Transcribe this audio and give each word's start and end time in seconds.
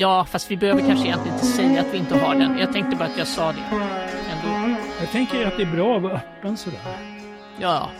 Ja, 0.00 0.24
fast 0.24 0.50
vi 0.50 0.56
behöver 0.56 0.80
kanske 0.80 1.06
egentligen 1.06 1.34
inte 1.34 1.46
säga 1.46 1.80
att 1.80 1.86
vi 1.94 1.98
inte 1.98 2.18
har 2.18 2.34
den. 2.34 2.58
Jag 2.58 2.72
tänkte 2.72 2.96
bara 2.96 3.08
att 3.08 3.18
jag 3.18 3.26
sa 3.26 3.52
det 3.52 3.58
ändå. 4.30 4.76
Jag 5.00 5.10
tänker 5.12 5.46
att 5.46 5.56
det 5.56 5.62
är 5.62 5.72
bra 5.72 5.96
att 5.96 6.02
vara 6.02 6.12
öppen 6.12 6.56
sådär. 6.56 6.78
Ja. 7.60 7.90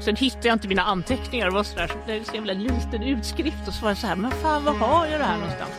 Sen 0.00 0.16
hittade 0.16 0.48
jag 0.48 0.54
inte 0.54 0.68
mina 0.68 0.82
anteckningar. 0.82 1.46
Det 1.46 1.54
var 1.54 1.62
sådär, 1.62 1.90
det 2.06 2.12
är 2.12 2.24
så 2.24 2.34
jävla 2.34 2.52
liten 2.52 3.02
utskrift 3.02 3.68
och 3.68 3.74
så 3.74 3.82
var 3.82 3.90
jag 3.90 3.98
så 3.98 4.06
här, 4.06 4.16
men 4.16 4.30
fan 4.30 4.64
vad 4.64 4.76
har 4.76 5.06
jag 5.06 5.20
det 5.20 5.24
här 5.24 5.36
någonstans? 5.38 5.70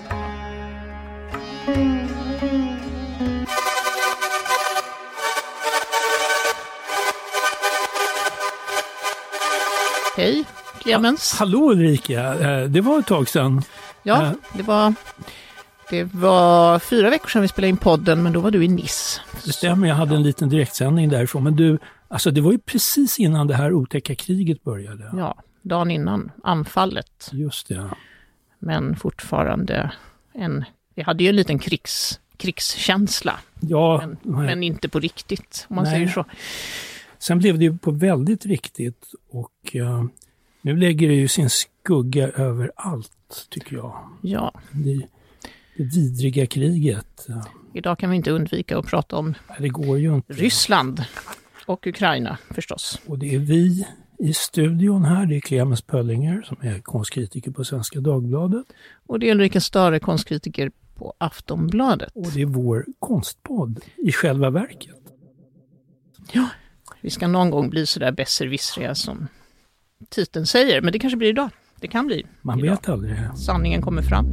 Hej, 10.18 10.46
Clemens. 10.80 11.34
Hallå 11.40 11.72
Ulrika, 11.72 12.22
Eh, 12.22 12.64
det 12.64 12.82
var 12.82 13.00
ett 13.00 13.08
tag 13.08 13.30
sedan. 13.30 13.62
Ja, 14.08 14.34
det 14.54 14.64
var, 14.64 14.94
det 15.90 16.04
var 16.04 16.80
fyra 16.80 17.10
veckor 17.10 17.30
sedan 17.30 17.42
vi 17.42 17.48
spelade 17.48 17.70
in 17.70 17.78
podden, 17.78 18.24
men 18.24 18.34
då 18.34 18.40
var 18.40 18.52
du 18.52 18.64
i 18.66 18.68
Nice. 18.68 19.22
Det 19.46 19.54
stämmer, 19.54 19.88
jag 19.88 19.96
hade 19.96 20.16
en 20.16 20.24
liten 20.24 20.50
direktsändning 20.50 21.10
därifrån. 21.10 21.44
Men 21.44 21.56
du, 21.56 21.78
alltså 22.08 22.32
det 22.32 22.42
var 22.42 22.52
ju 22.52 22.60
precis 22.60 23.20
innan 23.20 23.48
det 23.48 23.56
här 23.56 23.74
otäcka 23.74 24.16
kriget 24.16 24.64
började. 24.64 25.12
Ja, 25.18 25.36
dagen 25.62 25.92
innan 25.92 26.32
anfallet. 26.44 27.30
Just 27.32 27.68
det. 27.68 27.90
Men 28.60 28.96
fortfarande 28.96 29.92
en... 30.34 30.66
Vi 30.96 31.02
hade 31.02 31.24
ju 31.24 31.30
en 31.30 31.36
liten 31.36 31.60
krigs, 31.60 32.20
krigskänsla, 32.38 33.40
Ja, 33.60 34.04
men, 34.24 34.46
men 34.46 34.64
inte 34.64 34.90
på 34.90 35.00
riktigt, 35.00 35.66
om 35.70 35.76
man 35.76 35.84
Nej. 35.84 35.94
säger 35.94 36.08
så. 36.08 36.26
sen 37.18 37.40
blev 37.40 37.58
det 37.60 37.66
ju 37.66 37.78
på 37.78 37.92
väldigt 37.92 38.46
riktigt 38.46 39.06
och 39.30 39.76
eh, 39.76 40.04
nu 40.62 40.78
lägger 40.78 41.08
det 41.08 41.14
ju 41.14 41.28
sin 41.28 41.50
skugga 41.50 42.30
över 42.30 42.72
allt, 42.76 43.12
tycker 43.50 43.76
jag. 43.76 44.10
Ja, 44.22 44.54
Det, 44.72 45.08
det 45.78 45.84
vidriga 45.84 46.46
kriget. 46.46 47.28
idag 47.74 48.00
kan 48.00 48.10
vi 48.10 48.16
inte 48.16 48.32
undvika 48.32 48.78
att 48.78 48.86
prata 48.86 49.16
om 49.16 49.36
nej. 49.60 50.22
Ryssland 50.28 51.04
och 51.66 51.88
Ukraina 51.88 52.38
förstås. 52.52 53.02
Och 53.06 53.20
det 53.20 53.36
är 53.36 53.40
vi 53.40 53.88
i 54.20 54.34
studion 54.34 55.06
här, 55.06 55.26
det 55.26 55.36
är 55.36 55.40
Clemens 55.42 55.82
Pöllinger 55.82 56.42
som 56.42 56.58
är 56.62 56.80
konstkritiker 56.80 57.52
på 57.52 57.64
Svenska 57.64 58.00
Dagbladet. 58.00 58.66
Och 59.06 59.20
det 59.20 59.28
är 59.30 59.32
Ulrika 59.32 59.62
Stare, 59.62 60.00
konstkritiker 60.00 60.72
på 60.96 61.14
Aftonbladet. 61.18 62.12
Och 62.16 62.32
det 62.34 62.42
är 62.42 62.46
vår 62.46 62.86
konstpodd 63.00 63.80
i 63.98 64.12
själva 64.12 64.50
verket. 64.50 64.96
Ja, 66.32 66.50
vi 67.02 67.10
ska 67.10 67.28
någon 67.28 67.50
gång 67.50 67.70
bli 67.70 67.86
sådär 67.86 68.12
besserwissriga 68.12 68.96
som 68.96 69.28
titeln 70.10 70.46
säger, 70.46 70.82
men 70.82 70.94
det 70.94 71.00
kanske 71.00 71.18
blir 71.18 71.30
idag. 71.30 71.50
Det 71.86 71.90
kan 71.90 72.08
bli. 72.08 72.26
Man 72.42 72.60
idag. 72.60 72.70
vet 72.70 72.90
aldrig. 72.90 73.18
Sanningen 73.36 73.82
kommer 73.82 74.02
fram. 74.02 74.26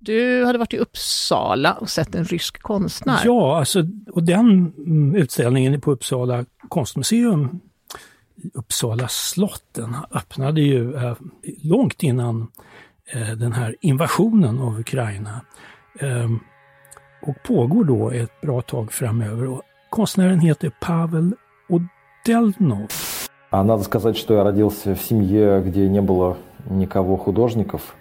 Du 0.00 0.44
hade 0.44 0.58
varit 0.58 0.74
i 0.74 0.78
Uppsala 0.78 1.72
och 1.72 1.90
sett 1.90 2.14
en 2.14 2.24
rysk 2.24 2.62
konstnär. 2.62 3.20
Ja, 3.24 3.58
alltså, 3.58 3.86
och 4.12 4.22
den 4.22 4.72
mm, 4.86 5.14
utställningen 5.14 5.80
på 5.80 5.92
Uppsala 5.92 6.44
konstmuseum 6.68 7.60
Uppsala 8.54 9.08
slott, 9.08 9.64
den 9.72 9.96
öppnade 10.10 10.60
ju 10.60 10.96
eh, 10.96 11.16
långt 11.62 12.02
innan 12.02 12.46
eh, 13.12 13.30
den 13.30 13.52
här 13.52 13.76
invasionen 13.80 14.58
av 14.58 14.80
Ukraina. 14.80 15.40
Eh, 15.98 16.30
och 17.22 17.42
pågår 17.42 17.84
då 17.84 18.10
ett 18.10 18.40
bra 18.40 18.62
tag 18.62 18.92
framöver. 18.92 19.46
Och 19.46 19.62
konstnären 19.88 20.40
heter 20.40 20.72
Pavel 20.80 21.34
Odelnov. 21.68 22.88
А 23.50 23.64
надо 23.64 23.82
сказать, 23.82 24.16
что 24.16 24.34
я 24.34 24.44
родился 24.44 24.94
в 24.94 25.00
семье, 25.02 25.62
где 25.64 25.88
не 25.88 26.00
было 26.00 26.36
никого 26.68 27.16
художников, 27.16 27.96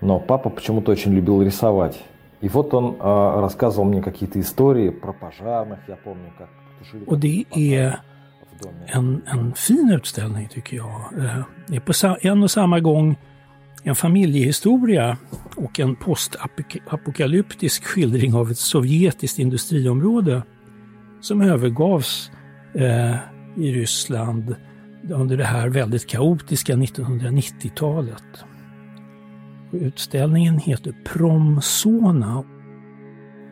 но 0.00 0.18
папа 0.18 0.50
почему-то 0.50 0.90
очень 0.92 1.12
любил 1.14 1.42
рисовать. 1.42 2.02
И 2.40 2.48
вот 2.48 2.72
он 2.74 2.96
а, 3.00 3.40
рассказывал 3.40 3.84
мне 3.88 4.02
какие-то 4.02 4.40
истории 4.40 4.90
про 4.90 5.12
пожарных, 5.12 5.78
я 5.88 5.96
помню, 5.96 6.32
как 6.38 6.48
тушили 6.78 7.04
Och 7.06 7.18
det 7.18 7.44
är 7.52 8.00
в 8.52 8.62
доме. 8.62 8.86
en, 8.92 9.22
en 9.26 9.52
fin 9.54 9.88
utställning 9.90 10.48
tycker 10.48 10.76
jag. 10.76 10.90
Eh, 11.18 11.42
Det 11.68 11.76
är 11.76 11.80
på 11.80 11.92
sa- 11.92 12.16
en 12.22 12.42
och 12.42 12.50
samma 12.50 12.80
gång 12.80 13.16
en 13.84 13.94
familjehistoria 13.94 15.16
och 15.56 15.80
en 15.80 15.96
postapokalyptisk 15.96 17.84
skildring 17.84 18.34
av 18.34 18.50
ett 18.50 18.58
sovjetiskt 18.58 19.38
industriområde 19.38 20.42
som 21.20 21.40
övergavs 21.42 22.30
eh, 22.74 23.16
i 23.56 23.72
Ryssland 23.72 24.56
under 25.10 25.36
det 25.36 25.44
här 25.44 25.68
väldigt 25.68 26.06
kaotiska 26.06 26.74
1990-talet. 26.74 28.44
Utställningen 29.72 30.58
heter 30.58 30.94
Promsona. 31.04 32.44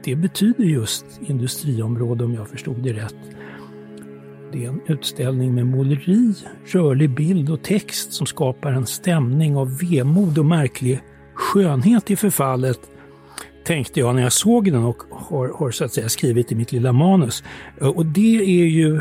Det 0.04 0.16
betyder 0.16 0.64
just 0.64 1.06
industriområde 1.20 2.24
om 2.24 2.34
jag 2.34 2.48
förstod 2.48 2.82
det 2.82 2.92
rätt. 2.92 3.16
Det 4.52 4.64
är 4.64 4.68
en 4.68 4.80
utställning 4.86 5.54
med 5.54 5.66
måleri, 5.66 6.34
rörlig 6.66 7.10
bild 7.10 7.50
och 7.50 7.62
text 7.62 8.12
som 8.12 8.26
skapar 8.26 8.72
en 8.72 8.86
stämning 8.86 9.56
av 9.56 9.78
vemod 9.78 10.38
och 10.38 10.46
märklig 10.46 11.00
skönhet 11.34 12.10
i 12.10 12.16
förfallet, 12.16 12.80
tänkte 13.64 14.00
jag 14.00 14.14
när 14.14 14.22
jag 14.22 14.32
såg 14.32 14.72
den 14.72 14.84
och 14.84 15.02
har, 15.10 15.48
har 15.48 15.70
så 15.70 15.84
att 15.84 15.92
säga 15.92 16.08
skrivit 16.08 16.52
i 16.52 16.54
mitt 16.54 16.72
lilla 16.72 16.92
manus. 16.92 17.44
Och 17.80 18.06
det 18.06 18.36
är 18.60 18.66
ju, 18.66 19.00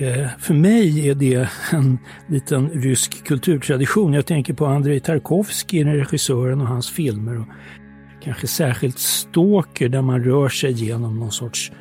Eh, 0.00 0.28
för 0.38 0.54
mig 0.54 1.08
är 1.08 1.14
det 1.14 1.48
en 1.72 1.98
liten 2.26 2.70
rysk 2.70 3.24
kulturtradition. 3.24 4.12
Jag 4.12 4.26
tänker 4.26 4.54
på 4.54 4.66
Andrei 4.66 5.00
Tarkovsky, 5.00 5.84
regissören 5.84 6.60
och 6.60 6.66
hans 6.66 6.90
filmer. 6.90 7.40
Och 7.40 7.46
kanske 8.22 8.46
särskilt 8.46 8.98
Stalker 8.98 9.88
där 9.88 10.02
man 10.02 10.24
rör 10.24 10.48
sig 10.48 10.72
genom 10.72 11.18
någon 11.18 11.32
sorts 11.32 11.72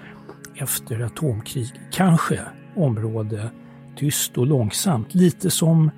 efter 0.56 1.00
atomkrig, 1.00 1.68
kanske 1.91 2.40
område 2.75 3.50
tyst 3.97 4.38
och 4.38 4.47
långsamt. 4.47 5.16
Lite 5.16 5.50
som 5.50 5.91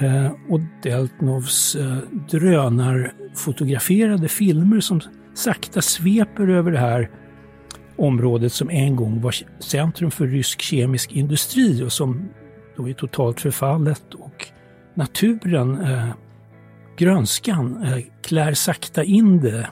eh, 0.00 0.32
Odeltnovs 0.48 1.76
eh, 1.76 1.96
drönarfotograferade 2.30 4.28
filmer 4.28 4.80
som 4.80 5.00
sakta 5.34 5.82
sveper 5.82 6.48
över 6.48 6.72
det 6.72 6.78
här 6.78 7.10
området 7.98 8.52
som 8.52 8.70
en 8.70 8.96
gång 8.96 9.20
var 9.20 9.34
centrum 9.58 10.10
för 10.10 10.26
rysk 10.26 10.62
kemisk 10.62 11.12
industri 11.12 11.82
och 11.82 11.92
som 11.92 12.28
då 12.76 12.88
är 12.88 12.92
totalt 12.92 13.40
förfallet 13.40 14.14
och 14.14 14.46
naturen, 14.94 15.80
eh, 15.80 16.08
grönskan, 16.96 17.82
eh, 17.82 18.04
klär 18.22 18.54
sakta 18.54 19.04
in 19.04 19.40
det 19.40 19.68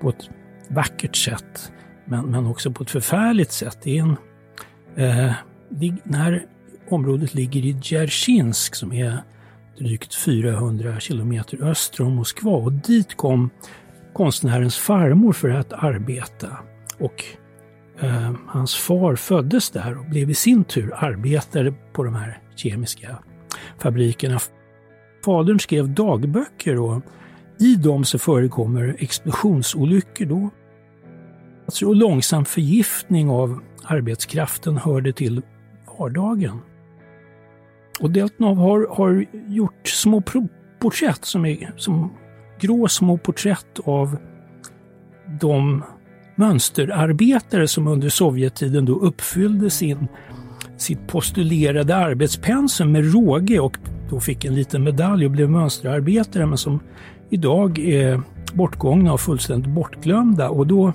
på 0.00 0.08
ett 0.08 0.30
vackert 0.68 1.16
sätt 1.16 1.72
men, 2.10 2.26
men 2.26 2.46
också 2.46 2.70
på 2.70 2.82
ett 2.82 2.90
förfärligt 2.90 3.52
sätt. 3.52 3.78
Det 3.82 3.98
är 3.98 4.02
en, 4.02 4.16
eh, 4.96 5.32
det, 5.68 6.16
här 6.16 6.46
området 6.88 7.34
ligger 7.34 7.64
i 7.64 7.72
Dzerzjinsk 7.72 8.74
som 8.74 8.92
är 8.92 9.22
drygt 9.78 10.14
400 10.14 11.00
kilometer 11.00 11.62
öster 11.62 12.04
om 12.04 12.14
Moskva 12.14 12.50
och 12.50 12.72
dit 12.72 13.16
kom 13.16 13.50
konstnärens 14.14 14.76
farmor 14.78 15.32
för 15.32 15.48
att 15.48 15.72
arbeta. 15.72 16.48
Och 16.98 17.24
eh, 18.00 18.32
hans 18.46 18.76
far 18.76 19.16
föddes 19.16 19.70
där 19.70 19.98
och 19.98 20.04
blev 20.04 20.30
i 20.30 20.34
sin 20.34 20.64
tur 20.64 20.94
arbetare 20.96 21.74
på 21.92 22.04
de 22.04 22.14
här 22.14 22.38
kemiska 22.56 23.18
fabrikerna. 23.78 24.38
Fadern 25.24 25.58
skrev 25.58 25.94
dagböcker 25.94 26.80
och 26.80 27.02
i 27.58 27.74
dem 27.74 28.04
så 28.04 28.18
förekommer 28.18 28.96
explosionsolyckor 28.98 30.24
då. 30.26 30.50
Alltså, 31.66 31.86
och 31.86 31.96
långsam 31.96 32.44
förgiftning 32.44 33.30
av 33.30 33.60
arbetskraften 33.84 34.76
hörde 34.76 35.12
till 35.12 35.42
vardagen. 35.98 36.60
Och 38.00 38.10
Deltnov 38.10 38.56
har, 38.56 38.96
har 38.96 39.26
gjort 39.48 39.88
små 39.88 40.22
porträtt 40.78 41.24
som 41.24 41.46
är 41.46 41.72
som 41.76 42.12
grå 42.60 42.88
små 42.88 43.18
porträtt 43.18 43.80
av 43.84 44.16
de 45.40 45.82
mönsterarbetare 46.34 47.68
som 47.68 47.88
under 47.88 48.08
Sovjettiden 48.08 48.84
då 48.84 48.98
uppfyllde 48.98 49.70
sin, 49.70 50.08
sitt 50.76 51.06
postulerade 51.06 51.96
arbetspensum 51.96 52.92
med 52.92 53.12
råge 53.12 53.60
och 53.60 53.76
då 54.10 54.20
fick 54.20 54.44
en 54.44 54.54
liten 54.54 54.84
medalj 54.84 55.24
och 55.24 55.30
blev 55.30 55.50
mönsterarbetare 55.50 56.46
men 56.46 56.58
som 56.58 56.80
idag 57.30 57.78
är 57.78 58.20
bortgångna 58.54 59.12
och 59.12 59.20
fullständigt 59.20 59.70
bortglömda. 59.70 60.50
Och 60.50 60.66
då, 60.66 60.92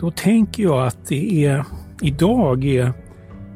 då 0.00 0.10
tänker 0.10 0.62
jag 0.62 0.86
att 0.86 1.06
det 1.08 1.44
är 1.44 1.64
idag 2.02 2.64
är, 2.64 2.92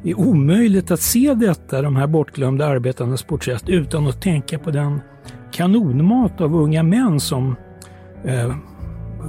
är 0.03 0.19
omöjligt 0.19 0.91
att 0.91 1.01
se 1.01 1.33
detta, 1.33 1.81
de 1.81 1.95
här 1.95 2.07
bortglömda 2.07 2.65
arbetarnas 2.65 3.23
porträtt, 3.23 3.69
utan 3.69 4.07
att 4.07 4.21
tänka 4.21 4.59
på 4.59 4.71
den 4.71 5.01
kanonmat 5.51 6.41
av 6.41 6.55
unga 6.55 6.83
män 6.83 7.19
som 7.19 7.55
eh, 8.25 8.55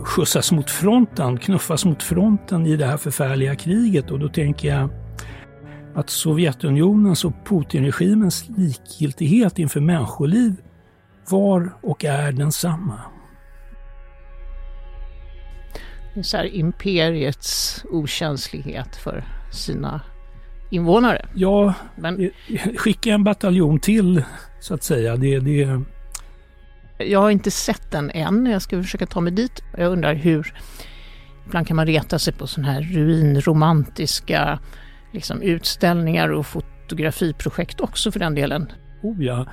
skjutsas 0.04 0.52
mot 0.52 0.70
fronten, 0.70 1.38
knuffas 1.38 1.84
mot 1.84 2.02
fronten 2.02 2.66
i 2.66 2.76
det 2.76 2.86
här 2.86 2.96
förfärliga 2.96 3.56
kriget. 3.56 4.10
Och 4.10 4.19
då 4.19 4.28
tänker 4.28 4.69
jag 4.69 4.90
att 5.94 6.10
Sovjetunionens 6.10 7.24
och 7.24 7.32
Putinregimens 7.44 8.48
likgiltighet 8.56 9.58
inför 9.58 9.80
människoliv 9.80 10.54
var 11.30 11.72
och 11.82 12.04
är 12.04 12.32
densamma. 12.32 13.00
Det 16.14 16.20
är 16.20 16.25
så 16.25 16.36
här 16.36 16.54
imperiets 16.54 17.84
okänslighet 17.90 18.96
för 18.96 19.25
sina 19.52 20.00
invånare. 20.70 21.26
Ja, 21.34 21.75
Men 21.96 22.30
skicka 22.76 23.10
en 23.10 23.25
bataljon 23.25 23.80
till 23.80 24.25
så 24.60 24.75
att 24.75 24.82
säga. 24.82 25.16
Det, 25.16 25.38
det, 25.40 25.80
jag 27.10 27.20
har 27.20 27.31
inte 27.31 27.50
sett 27.50 27.90
den 27.90 28.10
än. 28.10 28.46
Jag 28.46 28.62
ska 28.62 28.82
försöka 28.82 29.06
ta 29.06 29.20
mig 29.20 29.32
dit. 29.32 29.62
Jag 29.76 29.93
undrar 29.93 30.14
hur... 30.14 30.54
Ibland 31.46 31.66
kan 31.66 31.76
man 31.76 31.87
reta 31.87 32.19
sig 32.19 32.32
på 32.34 32.46
sådana 32.46 32.72
här 32.72 32.82
ruinromantiska 32.82 34.58
liksom, 35.12 35.43
utställningar 35.43 36.28
och 36.28 36.46
fotografiprojekt 36.46 37.81
också 37.81 38.12
för 38.12 38.19
den 38.20 38.34
delen. 38.34 38.72
oh 39.02 39.25
ja, 39.25 39.46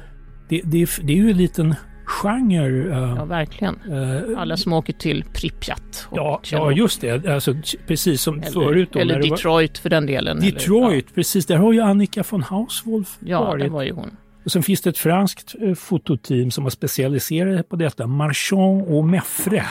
det, 0.49 0.61
det, 0.65 0.89
det 1.03 1.13
är 1.13 1.17
ju 1.17 1.31
en 1.31 1.37
liten 1.37 1.75
genre. 2.05 2.91
eh, 2.91 3.15
Ja, 3.17 3.25
verkligen. 3.25 3.79
eh, 3.91 4.39
Alla 4.41 4.57
som 4.57 4.73
åker 4.73 4.93
till 4.93 5.23
Pripyat. 5.33 6.07
Ja, 6.11 6.41
ja, 6.51 6.71
just 6.71 7.01
det. 7.01 7.27
Alltså, 7.27 7.55
precis 7.87 8.21
som 8.21 8.39
Eller, 8.39 8.51
förut. 8.51 8.89
Då, 8.91 8.99
eller 8.99 9.13
när 9.13 9.21
det 9.21 9.29
var- 9.29 9.37
Detroit 9.37 9.77
för 9.77 9.89
den 9.89 10.05
delen. 10.05 10.39
Detroit, 10.39 11.15
precis. 11.15 11.45
Där 11.45 11.55
har 11.57 11.73
ju 11.73 11.81
Annika 11.81 12.23
von 12.29 12.43
Hauswolf 12.43 13.17
Eller, 13.21 13.31
ja, 13.31 13.37
ja 13.39 13.45
varit. 13.47 13.63
det 13.63 13.69
var 13.69 13.83
ju 13.83 13.91
hon. 13.91 14.17
Och 14.43 14.51
sen 14.51 14.63
finns 14.63 14.81
det 14.81 14.89
ett 14.89 14.97
franskt 14.97 15.55
eh, 15.61 15.73
fototeam 15.73 16.51
som 16.51 16.63
har 16.63 16.71
specialiserat 16.71 17.69
på 17.69 17.75
detta. 17.75 18.07
Marchand 18.07 18.81
och 18.87 19.05
Meffre. 19.05 19.65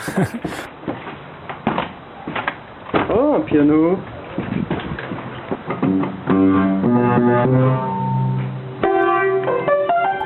Oh, 3.09 3.35
un 3.39 3.45
piano. 3.45 3.99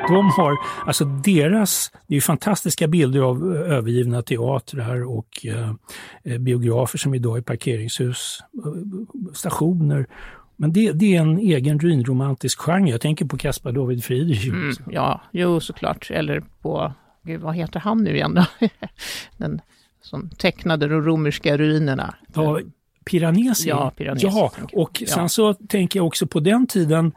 De 0.08 0.30
har, 0.30 0.56
alltså 0.86 1.04
deras, 1.04 1.90
det 2.06 2.14
är 2.14 2.16
ju 2.16 2.20
fantastiska 2.20 2.88
bilder 2.88 3.20
av 3.20 3.56
eh, 3.56 3.76
övergivna 3.76 4.22
teatrar 4.22 5.04
och 5.04 5.46
eh, 5.46 5.72
eh, 6.24 6.38
biografer 6.38 6.98
som 6.98 7.14
idag 7.14 7.38
är 7.38 7.42
parkeringshus, 7.42 8.38
stationer. 9.34 10.06
Men 10.64 10.72
det, 10.72 10.92
det 10.92 11.16
är 11.16 11.20
en 11.20 11.38
egen 11.38 11.78
ruinromantisk 11.78 12.58
genre. 12.60 12.90
Jag 12.90 13.00
tänker 13.00 13.24
på 13.24 13.36
Caspar 13.36 13.72
David 13.72 14.04
Friedrich. 14.04 14.46
Mm, 14.46 14.74
ja, 14.90 15.20
jo 15.32 15.60
såklart. 15.60 16.10
Eller 16.10 16.42
på, 16.62 16.92
gud, 17.22 17.40
vad 17.40 17.54
heter 17.56 17.80
han 17.80 18.04
nu 18.04 18.14
igen 18.14 18.34
då? 18.34 18.44
den 19.36 19.60
som 20.02 20.30
tecknade 20.30 20.88
de 20.88 21.02
romerska 21.02 21.56
ruinerna. 21.56 22.14
Ja, 22.34 22.60
Piranesi. 23.04 23.68
Ja, 23.68 23.92
Piranesi, 23.96 24.26
Ja, 24.26 24.52
och 24.72 25.02
sen 25.06 25.22
Ja. 25.22 25.28
så 25.28 25.54
tänker 25.54 25.98
jag 25.98 26.06
också 26.06 26.26
på 26.26 26.40
den 26.40 26.66
tiden 26.66 27.12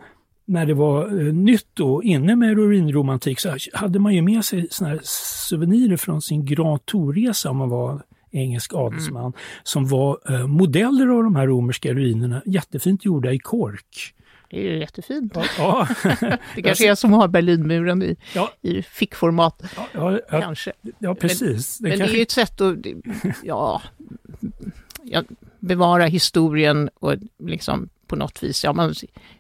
när 0.46 0.66
det 0.66 0.74
var 0.74 1.28
eh, 1.28 1.34
nytt 1.34 1.68
då, 1.74 2.04
inne 2.04 2.36
med 2.36 2.56
ruinromantik, 2.56 3.40
så 3.40 3.56
hade 3.74 4.00
man 4.00 4.14
ju 4.16 4.22
med 4.22 4.46
sig 4.46 4.68
såna 4.72 4.90
här 4.90 5.00
souvenirer 5.04 5.98
från 5.98 6.22
sin 6.22 6.46
Grand 6.46 6.86
Tour-resa 6.86 7.50
om 7.50 7.58
man 7.58 7.70
var 7.70 8.02
engelsk 8.32 8.74
adelsman, 8.74 9.22
Mm. 9.24 9.34
som 9.64 9.88
var 9.88 10.20
eh, 10.30 10.48
modeller 10.48 11.08
av 11.08 11.24
de 11.24 11.36
här 11.36 11.48
romerska 11.48 11.94
ruinerna, 11.94 12.42
jättefint 12.46 13.06
gjorda 13.06 13.32
i 13.32 13.40
kork. 13.40 14.14
Det 14.50 14.58
är 14.68 14.72
ju 14.74 14.80
jättefint. 14.80 15.32
Ja, 15.36 15.44
ja, 15.58 15.88
Det 16.56 16.62
kanske 16.62 16.90
är 16.92 16.96
som 16.96 17.14
att 17.14 17.20
ha 17.20 17.28
Berlinmuren 17.28 18.04
i, 18.04 18.16
Ja. 18.36 18.52
i 18.62 18.82
fickformat, 18.82 19.64
ja, 19.94 20.20
kanske. 20.30 20.74
ja 21.00 21.16
precis. 21.16 21.78
Det 21.78 21.84
Men 21.84 21.90
det 21.92 21.96
är 21.96 22.00
kanske- 22.00 22.18
ju 22.18 22.22
ett 22.24 22.32
sätt 22.32 22.62
att 22.62 22.76
ja, 23.44 23.82
ja, 25.04 25.24
bevara 25.60 26.06
historien 26.06 26.90
och 27.00 27.16
liksom 27.44 27.90
på 28.08 28.16
något 28.16 28.44
vis, 28.44 28.64
ja, 28.64 28.74
man, 28.74 28.94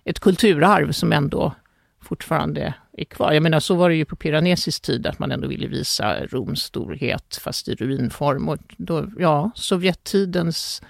ett 0.03 0.19
kulturarv 0.19 0.91
som 0.91 1.11
ändå 1.11 1.53
fortfarande 2.01 2.73
är 2.97 3.05
kvar. 3.05 3.33
Jag 3.33 3.43
menar, 3.43 3.59
så 3.59 3.75
var 3.75 3.89
det 3.89 3.95
ju 3.95 4.05
på 4.05 4.15
Piranesis 4.15 4.79
tid, 4.79 5.07
att 5.07 5.19
man 5.19 5.31
ändå 5.31 5.47
ville 5.47 5.67
visa 5.67 6.25
Roms 6.25 6.61
storhet, 6.61 7.39
fast 7.43 7.67
i 7.67 7.75
ruinform. 7.75 8.49
Och 8.49 8.57
då, 8.77 9.11
ja, 9.19 9.51
Sovjettidens 9.55 10.81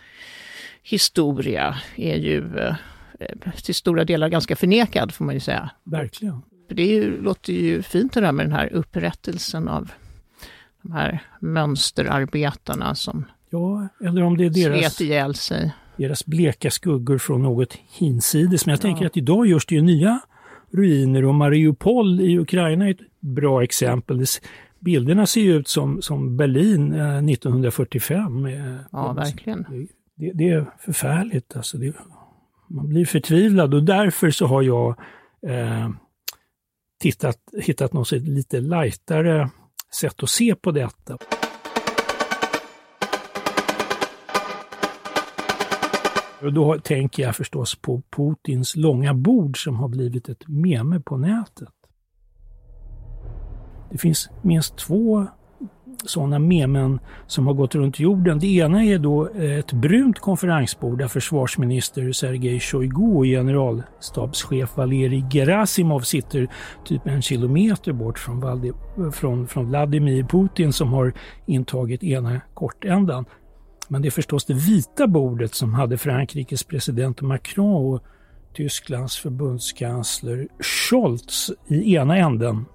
historia 0.84 1.78
är 1.96 2.16
ju 2.16 2.58
eh, 2.58 2.76
till 3.64 3.76
stora 3.76 4.04
delar 4.04 4.30
ganska 4.30 4.56
förnekad, 4.56 5.14
får 5.14 5.26
man 5.26 5.36
ju 5.36 5.42
säga. 5.42 5.70
Verkligen. 5.84 6.42
Det 6.70 6.86
ju, 6.86 7.22
låter 7.22 7.54
ju 7.54 7.82
fint 7.82 8.14
det 8.14 8.22
där 8.22 8.32
med 8.32 8.46
den 8.46 8.54
här 8.54 8.74
upprättelsen 8.74 9.68
av 9.68 9.92
de 10.82 10.92
här 10.92 11.24
mönsterarbetarna 11.40 12.96
som 12.96 13.26
Ja, 13.50 13.88
eller 14.04 14.24
om 14.24 14.38
det 14.38 14.46
är 14.46 14.50
deras... 14.50 14.80
deras 15.98 16.26
bleka 16.26 16.72
skuggor 16.72 17.18
från 17.18 17.44
något 17.44 17.78
hinsides. 17.92 18.66
Men 18.66 18.74
jag 18.74 18.82
tänker 18.82 19.06
att 19.06 19.18
idag 19.18 19.48
görs 19.48 19.66
det 19.66 19.76
ju 19.76 19.82
nya 19.82 20.20
ruiner 20.72 21.26
och 21.26 21.36
Mariupol 21.36 22.22
i 22.22 22.40
Ukraina 22.40 22.88
är 22.88 22.92
ett 22.92 23.20
bra 23.20 23.64
exempel. 23.64 24.26
Bilderna 24.80 25.26
ser 25.26 25.42
ju 25.42 25.56
ut 25.56 25.68
som, 25.68 26.02
som 26.02 26.38
Berlin 26.38 26.94
eh, 26.94 27.18
1945. 27.18 28.46
eh, 28.46 28.76
Ja, 28.92 29.14
verkligen. 29.14 29.66
Det, 30.16 30.32
det 30.34 30.50
är 30.50 30.66
förfärligt. 30.80 31.56
Alltså 31.56 31.78
det, 31.78 31.94
man 32.70 32.90
blir 32.90 33.06
förtvivlad 33.06 33.74
och 33.74 33.84
därför 33.84 34.32
så 34.32 34.46
har 34.46 34.62
jag 34.62 35.00
eh, 35.48 35.90
tittat, 37.00 37.40
hittat 37.62 37.94
något 37.94 38.12
lite 38.12 38.62
lightare 38.62 39.50
sätt 40.02 40.24
att 40.24 40.30
se 40.30 40.56
på 40.56 40.72
detta. 40.72 41.18
Och 46.42 46.54
då 46.54 46.80
tänker 46.80 47.24
jag 47.24 47.36
förstås 47.36 47.76
på 47.76 48.02
Putins 48.10 48.76
långa 48.76 49.14
bord 49.14 49.64
som 49.64 49.76
har 49.76 49.88
blivit 49.88 50.30
ett 50.30 50.48
meme 50.48 51.00
på 51.00 51.18
nätet. 51.18 51.70
Det 53.92 53.98
finns 53.98 54.30
minst 54.42 54.78
två 54.78 55.28
sådana 56.06 56.40
memen 56.40 57.00
som 57.28 57.48
har 57.48 57.54
gått 57.54 57.76
runt 57.76 58.00
jorden. 58.00 58.40
Det 58.40 58.48
ena 58.48 58.84
är 58.84 59.00
då 59.00 59.30
eh, 59.30 59.60
ett 59.60 59.74
brunt 59.74 60.20
konferensbord 60.20 61.00
där 61.00 61.08
försvarsminister 61.08 62.12
Sergej 62.12 62.60
Shoigu 62.60 63.16
och 63.16 63.26
generalstabschef 63.26 64.78
Valerij 64.78 65.26
Gerasimov 65.32 66.00
sitter 66.00 66.48
typ 66.86 67.08
en 67.08 67.22
kilometer 67.22 67.94
bort 67.94 68.20
från, 68.20 68.40
Valdi, 68.40 68.72
från, 69.14 69.48
från 69.48 69.66
Vladimir 69.66 70.24
Putin 70.24 70.74
som 70.74 70.94
har 70.94 71.14
intagit 71.46 72.04
ena 72.04 72.42
kortändan. 72.54 73.26
Men 73.88 74.02
det 74.02 74.08
är 74.08 74.12
förstås 74.12 74.46
det 74.46 74.54
vita 74.54 75.08
bordet 75.08 75.56
som 75.56 75.74
hade 75.74 75.98
Frankrikes 75.98 76.64
president 76.64 77.22
Macron 77.22 77.94
och 77.94 78.04
Tysklands 78.54 79.18
förbundskansler 79.18 80.48
Scholz 80.60 81.52
i 81.68 81.96
ena 81.96 82.18
änden 82.18 82.66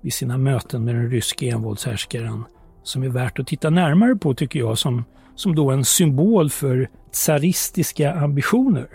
vid 0.00 0.12
sina 0.12 0.38
möten 0.38 0.84
med 0.84 0.94
den 0.94 1.10
ryske 1.10 1.50
envåldshärskaren 1.50 2.44
som 2.82 3.02
är 3.02 3.08
värt 3.08 3.38
att 3.38 3.46
titta 3.46 3.70
närmare 3.70 4.16
på 4.16 4.34
tycker 4.34 4.58
jag 4.58 4.78
som, 4.78 5.04
som 5.34 5.54
då 5.54 5.70
en 5.70 5.84
symbol 5.84 6.50
för 6.50 6.88
tsaristiska 7.12 8.14
ambitioner. 8.14 8.88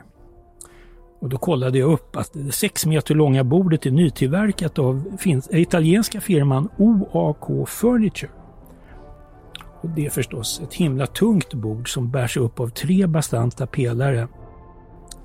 Och 1.19 1.29
då 1.29 1.37
kollade 1.37 1.79
jag 1.79 1.91
upp 1.91 2.15
att 2.15 2.33
det 2.33 2.51
sex 2.51 2.85
meter 2.85 3.15
långa 3.15 3.43
bordet 3.43 3.85
är 3.85 3.91
nytillverkat 3.91 4.79
av 4.79 5.17
italienska 5.51 6.21
firman 6.21 6.69
OAK 6.77 7.69
Furniture. 7.69 8.31
Och 9.85 9.91
det 9.91 10.05
är 10.05 10.09
förstås 10.09 10.61
ett 10.63 10.73
himla 10.73 11.07
tungt 11.07 11.53
bord 11.53 11.93
som 11.93 12.11
bärs 12.11 12.37
upp 12.37 12.59
av 12.59 12.69
tre 12.69 13.07
bastanta 13.07 13.67
pelare. 13.67 14.27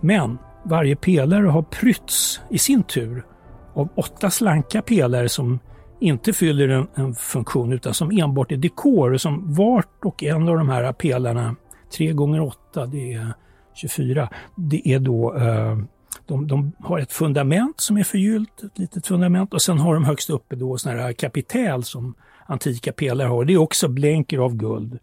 Men 0.01 0.39
varje 0.63 0.97
pelare 0.97 1.47
har 1.47 1.63
prytts 1.63 2.41
i 2.51 2.59
sin 2.59 2.83
tur 2.83 3.25
av 3.75 3.89
åtta 3.95 4.31
slanka 4.31 4.83
pelare 4.83 5.29
som 5.29 5.59
inte 6.01 6.33
fyller 6.33 6.69
en, 6.69 6.87
en 6.95 7.15
funktion 7.15 7.73
utan 7.73 7.95
som 7.95 8.11
enbart 8.11 8.53
är 8.53 8.57
dekor 8.57 9.13
och 9.13 9.21
som 9.21 9.55
vart 9.55 10.05
och 10.05 10.23
en 10.23 10.49
av 10.49 10.57
de 10.57 10.69
här 10.69 10.93
pelarna, 10.93 11.57
3 11.97 12.13
gånger 12.13 12.41
8 12.41 12.87
det 12.87 13.13
är 13.13 13.33
24, 13.75 14.29
det 14.57 14.89
är 14.89 14.99
då 14.99 15.37
eh, 15.37 15.79
de, 16.27 16.47
de 16.47 16.73
har 16.79 16.99
ett 16.99 17.13
fundament 17.13 17.81
som 17.81 17.97
är 17.97 18.05
förgyllt, 18.05 18.63
ett 18.63 18.79
litet 18.79 19.07
fundament 19.07 19.55
och 19.55 19.63
sen 19.63 19.79
har 19.79 19.95
de 19.95 20.05
högst 20.05 20.31
uppe 20.31 20.57
då 20.57 20.79
sådana 20.79 21.03
här 21.03 21.13
kapitäl 21.13 21.85
som 21.85 22.15
antika 22.47 22.93
pelare 22.93 23.29
har. 23.29 23.45
Det 23.45 23.53
är 23.53 23.59
också 23.59 23.89
blänker 23.89 24.39
av 24.39 24.57
guld. 24.57 24.99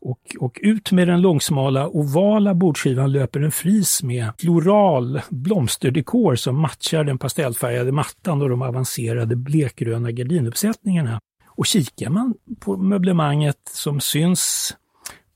Och, 0.00 0.36
och 0.40 0.58
ut 0.62 0.92
med 0.92 1.08
den 1.08 1.20
långsmala 1.20 1.88
ovala 1.88 2.54
bordskivan 2.54 3.12
löper 3.12 3.40
en 3.40 3.52
fris 3.52 4.02
med 4.02 4.30
floral 4.38 5.20
blomsterdekor 5.28 6.34
som 6.34 6.60
matchar 6.60 7.04
den 7.04 7.18
pastellfärgade 7.18 7.92
mattan 7.92 8.42
och 8.42 8.48
de 8.48 8.62
avancerade 8.62 9.36
blekgröna 9.36 10.10
gardinuppsättningarna. 10.10 11.20
Och 11.46 11.66
kikar 11.66 12.10
man 12.10 12.34
på 12.60 12.76
möblemanget 12.76 13.60
som 13.72 14.00
syns 14.00 14.74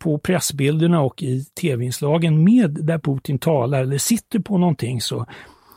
på 0.00 0.19
pressbilderna 0.19 1.00
och 1.00 1.23
i 1.23 1.45
tv-inslagen 1.45 2.45
med 2.45 2.71
där 2.71 2.99
Putin 2.99 3.38
talar 3.38 3.83
eller 3.83 3.99
sitter 3.99 4.38
på 4.38 4.59
någonting 4.59 5.00
så 5.00 5.26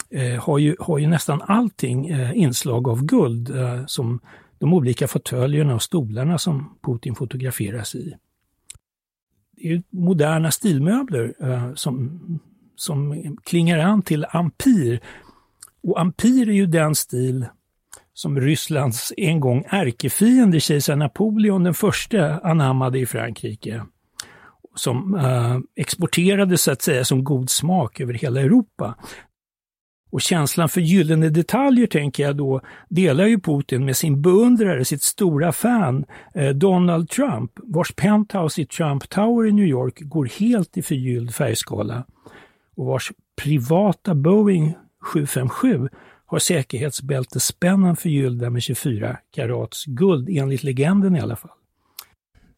eh, 0.10 0.44
har, 0.44 0.58
ju, 0.58 0.76
har 0.80 0.98
ju 0.98 1.08
nästan 1.08 1.42
allting 1.42 2.08
eh, 2.08 2.38
inslag 2.38 2.88
av 2.88 3.06
guld 3.06 3.50
eh, 3.50 3.86
som 3.86 4.20
de 4.58 4.74
olika 4.74 5.08
fåtöljerna 5.08 5.76
och 5.76 5.82
stolarna 5.82 6.38
som 6.38 6.78
Putin 6.86 7.16
fotograferas 7.16 7.96
i 7.96 8.14
det 9.64 9.74
är 9.74 9.84
moderna 9.90 10.52
stilmöbler 10.52 11.34
eh, 11.40 11.74
som, 11.74 12.20
som 12.76 13.38
klingar 13.44 13.80
an 13.80 14.02
till 14.02 14.26
ampir. 14.30 15.00
Och 15.84 16.02
ampir 16.02 16.50
är 16.50 16.54
ju 16.54 16.66
den 16.66 16.96
stil 16.96 17.46
som 18.14 18.40
Rysslands 18.40 19.14
en 19.18 19.40
gång 19.40 19.66
ärkefiende 19.70 20.60
kejsar 20.60 20.96
Napoleon 20.96 21.64
den 21.64 21.74
första 21.74 22.40
anammade 22.40 23.00
i 23.00 23.06
Frankrike. 23.06 23.86
Som 24.76 25.16
eh, 25.16 25.58
exporterades 25.76 26.62
så 26.62 26.72
att 26.72 26.82
säga 26.82 27.06
som 27.06 27.24
god 27.24 27.50
smak 27.50 28.00
över 28.00 28.14
hela 28.14 28.42
Europa. 28.42 28.96
Och 30.12 30.22
känslan 30.22 30.70
för 30.70 30.82
gyllene 30.82 31.30
detaljer 31.30 31.88
tänker 31.88 32.24
jag 32.24 32.38
då 32.38 32.62
delar 32.90 33.26
ju 33.26 33.40
Putin 33.40 33.86
med 33.86 33.98
sin 33.98 34.22
beundrare, 34.22 34.86
sitt 34.86 35.04
stora 35.04 35.52
fan 35.52 36.06
eh, 36.36 36.50
Donald 36.50 37.10
Trump, 37.10 37.52
vars 37.64 37.94
penthouse 37.96 38.62
i 38.62 38.66
Trump 38.66 39.10
Tower 39.10 39.48
i 39.48 39.52
New 39.52 39.66
York 39.66 40.00
går 40.02 40.26
helt 40.40 40.78
i 40.78 40.82
förgylld 40.82 41.36
färgskala 41.36 42.06
och 42.76 42.86
vars 42.86 43.12
privata 43.42 44.16
Boeing 44.16 44.74
757 45.14 45.90
har 46.26 46.40
säkerhetsbältesspännen 46.40 47.96
förgyllda 47.96 48.50
med 48.50 48.64
24 48.64 49.18
karats 49.32 49.86
guld, 49.86 50.30
enligt 50.30 50.64
legenden 50.64 51.16
i 51.16 51.20
alla 51.20 51.36
fall. 51.36 51.52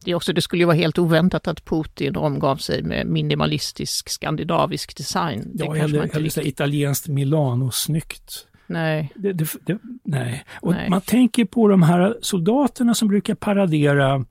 Det, 0.06 0.14
också, 0.14 0.32
det 0.32 0.42
skulle 0.42 0.62
ju 0.62 0.66
vara 0.66 0.76
helt 0.76 0.98
oväntat 0.98 1.48
att 1.48 1.64
Putin 1.64 2.16
omgav 2.16 2.56
sig 2.56 2.82
med 2.82 3.06
minimalistisk 3.06 4.08
skandinavisk 4.08 4.96
design. 4.96 5.50
Det 5.54 5.64
ja, 5.64 5.76
eller, 5.76 6.16
eller 6.16 6.28
så 6.28 6.40
italienskt 6.40 7.08
Milano-snyggt. 7.08 8.46
Nej. 8.66 9.12
Det, 9.14 9.32
det, 9.32 9.56
det, 9.66 9.78
nej. 10.04 10.44
Och 10.60 10.72
nej. 10.72 10.90
Man 10.90 11.00
tänker 11.00 11.44
på 11.44 11.68
de 11.68 11.82
här 11.82 12.16
soldaterna 12.20 12.94
som 12.94 13.08
brukar 13.08 13.34
paradera 13.34 14.24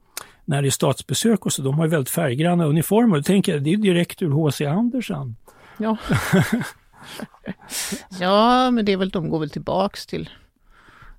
när 0.45 0.61
det 0.61 0.67
är 0.67 0.71
statsbesök 0.71 1.45
och 1.45 1.53
så, 1.53 1.61
de 1.61 1.75
har 1.75 1.85
ju 1.85 1.91
väldigt 1.91 2.09
färggranna 2.09 2.65
uniformer. 2.65 3.15
Då 3.15 3.23
tänker 3.23 3.53
jag, 3.53 3.63
det 3.63 3.73
är 3.73 3.77
direkt 3.77 4.21
ur 4.21 4.31
H.C. 4.31 4.65
Andersen. 4.65 5.35
Ja. 5.77 5.97
ja, 8.19 8.71
men 8.71 8.85
det 8.85 8.91
är 8.91 8.97
väl, 8.97 9.09
de 9.09 9.29
går 9.29 9.39
väl 9.39 9.49
tillbaks 9.49 10.05
till 10.05 10.29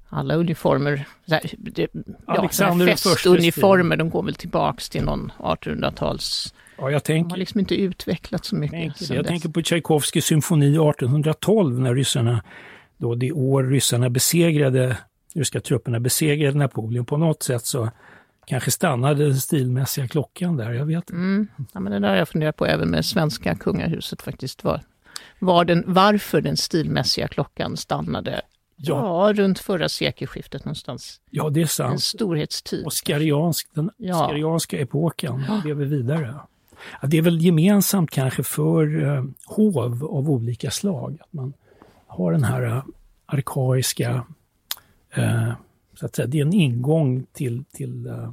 alla 0.09 0.35
uniformer, 0.35 1.05
här, 1.31 1.41
det, 1.59 1.89
ja, 2.27 2.49
festuniformer, 2.87 3.97
de 3.97 4.11
går 4.11 4.23
väl 4.23 4.35
tillbaks 4.35 4.89
till 4.89 5.05
någon 5.05 5.33
1800-tals... 5.39 6.55
Ja, 6.79 6.91
jag 6.91 7.05
tänker, 7.05 7.29
de 7.29 7.31
har 7.31 7.39
liksom 7.39 7.61
inte 7.61 7.75
utvecklat 7.75 8.45
så 8.45 8.57
mycket. 8.57 8.79
Tänker 8.79 9.15
jag 9.15 9.25
dess. 9.25 9.29
tänker 9.29 9.49
på 9.49 9.63
Tchaikovskys 9.63 10.25
symfoni 10.25 10.67
1812 10.67 11.81
när 11.81 11.95
ryssarna, 11.95 12.43
då 12.97 13.15
det 13.15 13.33
år 13.33 13.65
ryssarna 13.65 14.11
besegrade, 14.11 14.97
ryska 15.35 15.61
trupperna 15.61 16.01
besegrade 16.01 16.59
Napoleon. 16.59 17.07
På 17.07 17.17
något 17.17 17.43
sätt 17.43 17.67
så 17.67 17.91
kanske 18.47 18.71
stannade 18.71 19.25
den 19.25 19.37
stilmässiga 19.37 20.09
klockan 20.09 20.57
där, 20.57 20.73
jag 20.73 20.87
vet. 20.87 21.11
Mm. 21.11 21.49
Ja, 21.73 21.81
men 21.81 21.93
det 21.93 21.99
där 21.99 22.09
har 22.09 22.17
jag 22.17 22.29
funderat 22.29 22.57
på 22.57 22.67
även 22.67 22.91
med 22.91 23.05
svenska 23.05 23.55
kungahuset 23.55 24.23
faktiskt. 24.23 24.65
Var, 24.65 24.81
var 25.39 25.65
den, 25.65 25.85
varför 25.87 26.41
den 26.41 26.57
stilmässiga 26.57 27.29
klockan 27.29 27.77
stannade 27.77 28.43
Ja. 28.77 29.27
ja, 29.27 29.33
runt 29.33 29.59
förra 29.59 29.89
sekelskiftet 29.89 30.65
någonstans. 30.65 31.21
Ja, 31.31 31.51
det 31.51 31.63
är 31.63 31.67
sant. 31.67 31.93
En 31.93 31.99
storhetstid. 31.99 32.87
Oskariansk, 32.87 33.69
den 33.75 33.91
ja. 33.97 34.25
oskarianska 34.25 34.79
epoken 34.79 35.45
ja. 35.49 35.63
lever 35.65 35.85
vidare. 35.85 36.35
Ja, 37.03 37.09
det 37.09 37.19
är 37.19 37.23
väl 37.23 37.41
gemensamt 37.41 38.11
kanske 38.11 38.43
för 38.43 39.05
eh, 39.05 39.25
hov 39.47 39.79
av 39.79 40.31
olika 40.31 40.71
slag. 40.71 41.19
Att 41.21 41.33
man 41.33 41.53
har 42.07 42.33
den 42.33 42.45
här 42.45 42.63
eh, 42.63 42.83
arkaiska, 43.27 44.27
eh, 45.15 45.53
så 45.95 46.07
att 46.07 46.15
säga, 46.15 46.27
det 46.27 46.39
är 46.39 46.43
en 46.43 46.53
ingång 46.53 47.27
till, 47.33 47.65
till 47.73 48.07
eh, 48.07 48.31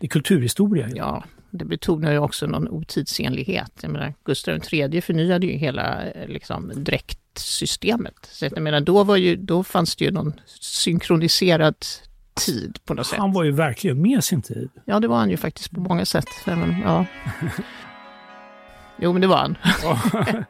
det 0.00 0.08
kulturhistoria. 0.08 0.88
Ja, 0.94 1.24
det 1.50 1.64
betonar 1.64 2.12
ju 2.12 2.18
också 2.18 2.46
någon 2.46 2.68
otidsenlighet. 2.68 3.72
Jag 3.82 3.90
menar, 3.90 4.14
Gustav 4.24 4.60
III 4.72 5.00
förnyade 5.00 5.46
ju 5.46 5.52
hela 5.52 6.10
eh, 6.10 6.28
liksom, 6.28 6.72
dräktsystemet. 7.34 8.14
Så 8.32 8.44
jag 8.44 8.62
menar, 8.62 8.80
då, 8.80 9.04
var 9.04 9.16
ju, 9.16 9.36
då 9.36 9.64
fanns 9.64 9.96
det 9.96 10.04
ju 10.04 10.10
någon 10.10 10.32
synkroniserad 10.60 11.76
tid 12.46 12.78
på 12.84 12.94
något 12.94 13.06
sätt. 13.06 13.18
Han 13.18 13.32
var 13.32 13.44
ju 13.44 13.50
verkligen 13.52 14.02
med 14.02 14.24
sin 14.24 14.42
tid. 14.42 14.70
Ja, 14.84 15.00
det 15.00 15.08
var 15.08 15.16
han 15.16 15.30
ju 15.30 15.36
faktiskt 15.36 15.70
på 15.70 15.80
många 15.80 16.06
sätt. 16.06 16.28
Men, 16.46 16.80
ja. 16.84 17.06
Jo, 18.98 19.12
men 19.12 19.20
det 19.20 19.26
var 19.26 19.36
han. 19.36 19.56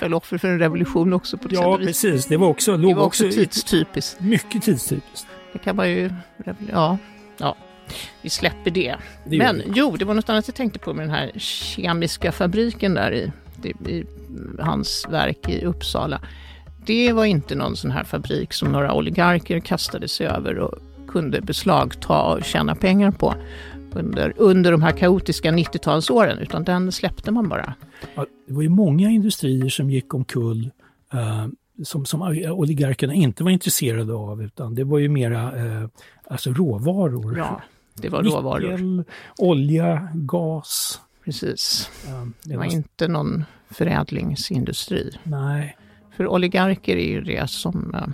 Föll 0.00 0.14
offer 0.14 0.38
för 0.38 0.48
en 0.48 0.58
revolution 0.58 1.12
också 1.12 1.38
på 1.38 1.48
Ja, 1.50 1.78
precis. 1.78 2.26
Det 2.26 2.36
var 2.36 2.48
också, 2.48 2.76
det 2.76 2.94
var 2.94 3.02
också 3.02 3.30
tidstypiskt. 3.30 4.20
Mycket 4.20 4.62
tidstypiskt. 4.62 5.26
Det 5.52 5.58
kan 5.58 5.76
man 5.76 5.90
ju... 5.90 6.10
Ja, 6.72 6.98
ja 7.38 7.56
vi 8.22 8.30
släpper 8.30 8.70
det. 8.70 8.96
det 9.24 9.38
Men 9.38 9.62
jo, 9.74 9.96
det 9.96 10.04
var 10.04 10.14
något 10.14 10.28
annat 10.28 10.48
jag 10.48 10.54
tänkte 10.54 10.78
på 10.78 10.94
med 10.94 11.04
den 11.04 11.14
här 11.14 11.32
kemiska 11.36 12.32
fabriken 12.32 12.94
där 12.94 13.12
i, 13.12 13.32
i 13.64 14.04
hans 14.58 15.06
verk 15.10 15.48
i 15.48 15.64
Uppsala. 15.64 16.20
Det 16.86 17.12
var 17.12 17.24
inte 17.24 17.54
någon 17.54 17.76
sån 17.76 17.90
här 17.90 18.04
fabrik 18.04 18.52
som 18.52 18.72
några 18.72 18.94
oligarker 18.94 19.60
kastade 19.60 20.08
sig 20.08 20.26
över 20.26 20.58
och 20.58 20.78
kunde 21.08 21.40
beslagta 21.40 22.22
och 22.22 22.44
tjäna 22.44 22.74
pengar 22.74 23.10
på 23.10 23.34
under, 23.96 24.32
under 24.36 24.72
de 24.72 24.82
här 24.82 24.92
kaotiska 24.92 25.50
90-talsåren, 25.50 26.38
utan 26.38 26.64
den 26.64 26.92
släppte 26.92 27.30
man 27.30 27.48
bara. 27.48 27.74
Ja, 28.14 28.26
det 28.46 28.54
var 28.54 28.62
ju 28.62 28.68
många 28.68 29.10
industrier 29.10 29.68
som 29.68 29.90
gick 29.90 30.14
omkull 30.14 30.70
uh, 31.14 31.46
som, 31.84 32.06
som 32.06 32.22
oligarkerna 32.50 33.14
inte 33.14 33.44
var 33.44 33.50
intresserade 33.50 34.14
av, 34.14 34.42
utan 34.42 34.74
det 34.74 34.84
var 34.84 34.98
ju 34.98 35.08
mera 35.08 35.64
uh, 35.64 35.88
alltså 36.30 36.52
råvaror. 36.52 37.38
Ja. 37.38 37.62
Det 37.94 38.08
var 38.08 38.22
råvaror. 38.22 38.70
Nickel, 38.70 39.04
olja, 39.38 40.08
gas. 40.14 41.00
Precis. 41.26 41.90
Ja, 42.08 42.26
det, 42.42 42.56
var, 42.56 42.64
var 42.64 42.72
inte 42.72 43.08
någon 43.08 43.44
förädlingsindustri. 43.70 45.18
Nej. 45.22 45.76
För 46.16 46.26
oligarker 46.26 46.96
är 46.96 47.08
ju 47.08 47.20
det 47.20 47.50
som, 47.50 47.94
eh, 47.94 48.08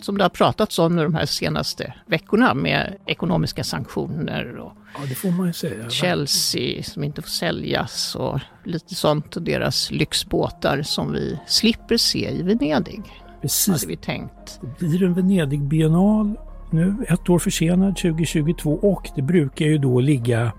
som 0.00 0.18
det 0.18 0.24
har 0.24 0.28
pratats 0.28 0.78
om 0.78 0.96
de 0.96 1.14
här 1.14 1.26
senaste 1.26 1.94
veckorna 2.06 2.54
med 2.54 2.96
ekonomiska 3.06 3.64
sanktioner 3.64 4.56
och 4.56 4.72
ja, 4.94 5.00
det 5.08 5.14
får 5.14 5.30
man 5.30 5.52
säga. 5.52 5.90
Chelsea 5.90 6.82
som 6.82 7.04
inte 7.04 7.22
får 7.22 7.28
säljas 7.28 8.14
och 8.14 8.40
lite 8.64 8.94
sånt 8.94 9.36
och 9.36 9.42
deras 9.42 9.90
lyxbåtar 9.90 10.82
som 10.82 11.12
vi 11.12 11.40
slipper 11.46 11.96
se 11.96 12.30
i 12.30 12.42
Venedig. 12.42 13.02
Precis. 13.42 13.68
Hade 13.74 13.86
vi 13.86 13.96
tänkt. 13.96 14.60
Det 14.60 14.86
blir 14.86 15.02
en 15.02 15.14
Venedig-biennal 15.14 16.36
nu, 16.70 16.94
ett 17.08 17.28
år 17.28 17.38
försenad 17.38 17.96
2022 17.96 18.72
och 18.72 19.08
det 19.16 19.22
brukar 19.22 19.66
ju 19.66 19.78
då 19.78 20.00
ligga 20.00 20.52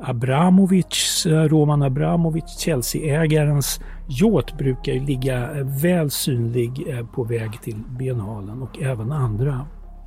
Abramovic, 0.00 1.26
eh, 1.26 1.48
Roman 1.48 1.82
Abramovic, 1.82 2.44
Chelsea-ägarens 2.58 3.80
yacht 4.08 4.58
brukar 4.58 4.92
ju 4.92 5.00
ligga 5.00 5.58
eh, 5.58 5.66
väl 5.82 6.10
synlig 6.10 6.88
eh, 6.88 7.06
på 7.06 7.24
väg 7.24 7.62
till 7.62 7.76
biennalen 7.98 8.62
och 8.62 8.82
även 8.82 9.12
andra. 9.12 9.66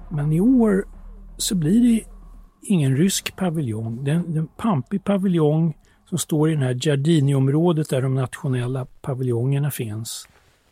Men 0.09 0.33
i 0.33 0.39
år 0.39 0.85
så 1.37 1.55
blir 1.55 1.81
det 1.81 2.03
ingen 2.61 2.97
rysk 2.97 3.35
paviljong. 3.35 4.03
Det 4.03 4.11
är 4.11 4.15
en 4.15 4.47
pampig 4.57 5.03
paviljong 5.03 5.77
som 6.09 6.17
står 6.17 6.51
i 6.51 6.55
det 6.55 6.65
här 6.65 6.73
Giardini-området 6.73 7.89
där 7.89 8.01
de 8.01 8.15
nationella 8.15 8.85
paviljongerna 9.01 9.71
finns. 9.71 10.27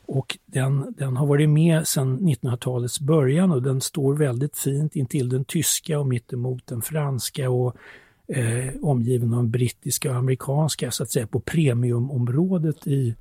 Och 0.08 0.38
den, 0.46 0.94
den 0.98 1.18
har 1.18 1.26
varit 1.26 1.50
med 1.50 1.88
sedan 1.88 2.20
1900-talets 2.20 3.00
början 3.00 3.52
och 3.52 3.64
den 3.64 3.82
står 3.82 4.14
väldigt 4.14 4.58
fint 4.58 4.96
intill 4.96 5.30
den 5.30 5.46
tyska 5.46 6.00
och 6.00 6.08
mittemot 6.08 6.68
den 6.68 6.82
franska 6.82 7.50
och 7.50 7.76
eh, 8.28 8.74
omgiven 8.82 9.34
av 9.34 9.48
brittiska 9.48 10.12
och 10.12 10.18
amerikanska, 10.18 10.92
så 10.92 11.04
att 11.04 11.12
säga 11.12 11.28
på 11.28 11.40
premiumområdet 11.40 12.88
i 12.88 13.16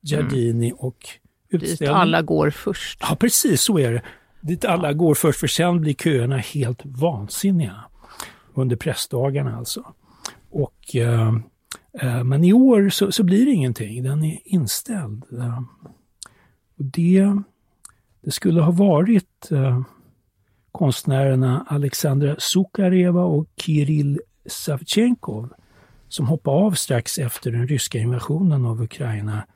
Giardini 0.00 0.66
mm. 0.66 0.78
och 0.78 1.08
utställning. 1.48 1.76
Dit 1.78 1.88
alla 1.88 2.22
går 2.22 2.50
först. 2.50 2.98
Ja, 3.00 3.16
precis 3.20 3.62
så 3.62 3.78
är 3.78 3.92
det. 3.92 4.02
Dit 4.40 4.64
alla 4.64 4.92
går 4.92 5.14
först, 5.14 5.40
för 5.40 5.46
sen 5.46 5.80
blir 5.80 5.94
köerna 5.94 6.36
helt 6.36 6.80
vansinniga. 6.84 7.84
Under 8.54 8.76
pressdagarna 8.76 9.56
alltså. 9.56 9.94
Och, 10.50 10.96
eh, 10.96 11.34
eh, 12.00 12.24
men 12.24 12.44
i 12.44 12.52
år 12.52 12.88
så, 12.88 13.12
så, 13.12 13.24
blir 13.24 13.46
det 13.46 13.52
ingenting, 13.52 14.02
den 14.02 14.24
är 14.24 14.38
inställd. 14.44 15.24
Och 16.76 16.84
det, 16.84 17.42
det 18.20 18.30
skulle 18.30 18.60
ha 18.60 18.72
varit 18.72 19.50
eh, 19.50 19.80
konstnärerna 20.72 21.66
Alexandra 21.68 22.36
Sukareva 22.38 23.24
och 23.24 23.46
Kirill 23.56 24.20
Savchenkov 24.48 25.52
som 26.08 26.26
hoppade 26.26 26.56
av 26.56 26.72
strax 26.72 27.18
efter 27.18 27.50
den 27.50 27.68
ryska 27.68 27.98
invasionen 27.98 28.66
av 28.66 28.82
Ukraina. 28.82 29.46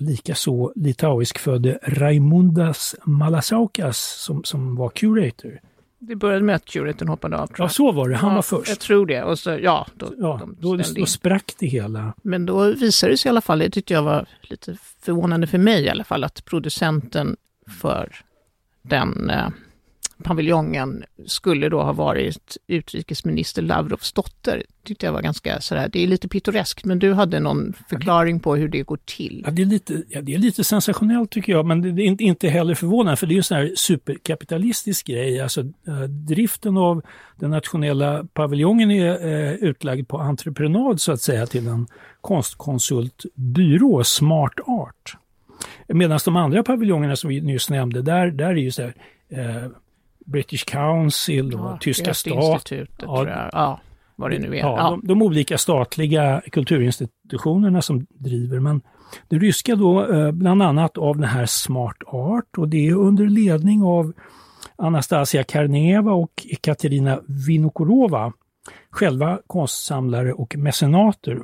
Likaså 0.00 0.72
litauiskfödde 0.76 1.78
Raimundas 1.82 2.94
Malasaukas 3.04 3.98
som, 3.98 4.44
som 4.44 4.76
var 4.76 4.88
curator. 4.88 5.60
Det 5.98 6.16
började 6.16 6.44
med 6.44 6.54
att 6.54 6.64
curatorn 6.64 7.08
hoppade 7.08 7.38
av. 7.38 7.50
Ja, 7.58 7.68
så 7.68 7.92
var 7.92 8.08
det. 8.08 8.16
Han 8.16 8.30
ja, 8.30 8.34
var 8.34 8.42
först. 8.42 8.68
Jag 8.68 8.78
tror 8.78 9.06
det. 9.06 9.22
Och 9.22 9.38
så, 9.38 9.50
ja, 9.50 9.86
då, 9.94 10.12
ja, 10.18 10.40
då, 10.58 10.76
då 10.76 11.06
sprack 11.06 11.54
det 11.58 11.66
hela. 11.66 12.14
Men 12.22 12.46
då 12.46 12.72
visade 12.72 13.12
det 13.12 13.16
sig 13.16 13.28
i 13.28 13.30
alla 13.30 13.40
fall, 13.40 13.58
det 13.58 13.70
tyckte 13.70 13.94
jag 13.94 14.02
var 14.02 14.26
lite 14.42 14.76
förvånande 15.00 15.46
för 15.46 15.58
mig 15.58 15.84
i 15.84 15.88
alla 15.88 16.04
fall, 16.04 16.24
att 16.24 16.44
producenten 16.44 17.36
för 17.80 18.16
den 18.82 19.30
eh, 19.30 19.48
paviljongen 20.22 21.04
skulle 21.26 21.68
då 21.68 21.82
ha 21.82 21.92
varit 21.92 22.56
utrikesminister 22.66 23.62
Lavrovs 23.62 24.12
dotter. 24.12 24.62
Tyckte 24.84 25.06
jag 25.06 25.12
var 25.12 25.22
ganska 25.22 25.60
sådär, 25.60 25.88
det 25.92 26.02
är 26.02 26.06
lite 26.06 26.28
pittoreskt, 26.28 26.84
men 26.84 26.98
du 26.98 27.12
hade 27.12 27.40
någon 27.40 27.72
förklaring 27.88 28.40
på 28.40 28.56
hur 28.56 28.68
det 28.68 28.82
går 28.82 28.98
till. 29.04 29.42
Ja, 29.46 29.50
det, 29.50 29.62
är 29.62 29.66
lite, 29.66 30.02
ja, 30.08 30.20
det 30.20 30.34
är 30.34 30.38
lite 30.38 30.64
sensationellt 30.64 31.30
tycker 31.30 31.52
jag, 31.52 31.66
men 31.66 31.96
det, 31.96 32.02
är 32.02 32.22
inte, 32.22 32.48
heller 32.48 32.74
förvånande, 32.74 33.16
för 33.16 33.26
det 33.26 33.34
är 33.34 33.36
en 33.36 33.42
sån 33.42 33.56
här 33.56 33.72
superkapitalistisk 33.76 35.06
grej. 35.06 35.40
Alltså 35.40 35.60
eh, 35.60 36.02
driften 36.02 36.76
av 36.76 37.02
den 37.36 37.50
nationella 37.50 38.24
paviljongen 38.32 38.90
är 38.90 39.26
eh, 39.26 39.52
utlagd 39.52 40.08
på 40.08 40.18
entreprenad 40.18 41.00
så 41.00 41.12
att 41.12 41.20
säga 41.20 41.46
till 41.46 41.66
en 41.66 41.86
konstkonsultbyrå, 42.20 44.04
Smart 44.04 44.60
Art. 44.66 45.16
Medan 45.88 46.18
de 46.24 46.36
andra 46.36 46.62
paviljongerna 46.62 47.16
som 47.16 47.30
vi 47.30 47.40
nyss 47.40 47.70
nämnde, 47.70 48.02
där, 48.02 48.30
där 48.30 48.50
är 48.50 48.56
ju 48.56 48.70
så 48.70 48.82
här, 48.82 48.94
eh, 49.28 49.70
British 50.32 50.64
Council 50.64 51.54
och 51.54 51.70
ja, 51.70 51.78
tyska 51.80 52.14
staten. 52.14 52.86
Ja, 52.98 53.48
ja, 53.52 53.80
vad 54.16 54.30
det 54.30 54.38
nu 54.38 54.56
är. 54.56 54.60
Ja, 54.60 54.76
ja. 54.78 54.90
De, 54.90 55.06
de, 55.06 55.22
olika 55.22 55.58
statliga 55.58 56.42
kulturinstitutionerna 56.52 57.82
som 57.82 58.06
driver. 58.10 58.60
Men 58.60 58.80
det 59.28 59.38
ryska 59.38 59.76
då 59.76 60.06
eh, 60.06 60.32
bland 60.32 60.62
annat 60.62 60.98
av 60.98 61.16
den 61.16 61.28
här 61.28 61.46
Smart 61.46 61.96
Art 62.06 62.58
och 62.58 62.68
det 62.68 62.88
är 62.88 62.94
under 62.94 63.26
ledning 63.26 63.82
av 63.82 64.12
Anastasia 64.76 65.44
Karneva 65.44 66.12
och 66.12 66.46
Katerina 66.60 67.20
Vinokurova, 67.46 68.32
själva 68.90 69.38
konstsamlare 69.46 70.32
och 70.32 70.56
mecenater. 70.56 71.40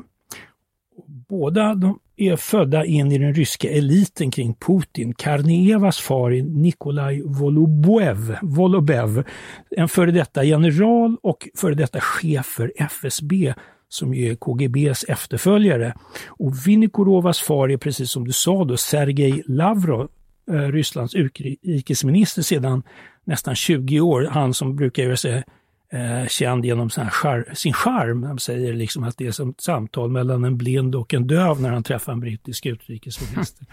Båda 1.07 1.75
de 1.75 1.99
är 2.19 2.37
födda 2.37 2.85
in 2.85 3.13
i 3.13 3.19
den 3.19 3.35
ryska 3.35 3.71
eliten 3.71 4.31
kring 4.31 4.55
Putin. 4.55 5.15
Karnevas 5.15 5.99
far 5.99 6.31
är 6.33 6.43
Nikolaj 6.43 7.23
Volobev, 7.25 8.37
Volobev, 8.43 9.25
en 9.71 9.89
före 9.89 10.11
detta 10.11 10.45
general 10.45 11.17
och 11.23 11.49
före 11.57 11.75
detta 11.75 12.01
chef 12.01 12.47
för 12.47 12.73
FSB 12.77 13.55
som 13.89 14.15
är 14.15 14.35
KGBs 14.35 15.05
efterföljare. 15.05 15.95
Och 16.27 16.67
Vinikorovas 16.67 17.41
far 17.41 17.71
är 17.71 17.77
precis 17.77 18.11
som 18.11 18.25
du 18.25 18.33
sa 18.33 18.65
då 18.65 18.77
Sergej 18.77 19.43
Lavrov, 19.47 20.09
eh, 20.51 20.55
Rysslands 20.55 21.15
utrikesminister 21.15 22.43
sedan 22.43 22.83
nästan 23.25 23.55
20 23.55 24.01
år. 24.01 24.29
Han 24.31 24.55
som 24.55 24.77
brukar 24.77 25.03
göra 25.03 25.17
sig 25.17 25.45
eh, 25.93 26.27
känd 26.27 26.65
genom 26.65 26.91
char 26.91 27.55
sin 27.55 27.73
charm. 27.73 28.23
Han 28.23 28.39
säger 28.39 28.73
liksom 28.73 29.05
att 29.05 29.17
det 29.17 29.27
är 29.27 29.31
som 29.31 29.51
ett 29.51 29.61
samtal 29.61 30.11
mellan 30.11 30.45
en 30.45 30.57
blind 30.57 30.95
och 30.95 31.15
en 31.15 31.27
döv 31.27 31.61
när 31.61 31.71
han 31.71 31.83
träffar 31.83 32.13
en 32.13 32.21
brittisk 32.21 32.67
utrikesminister. 32.67 33.67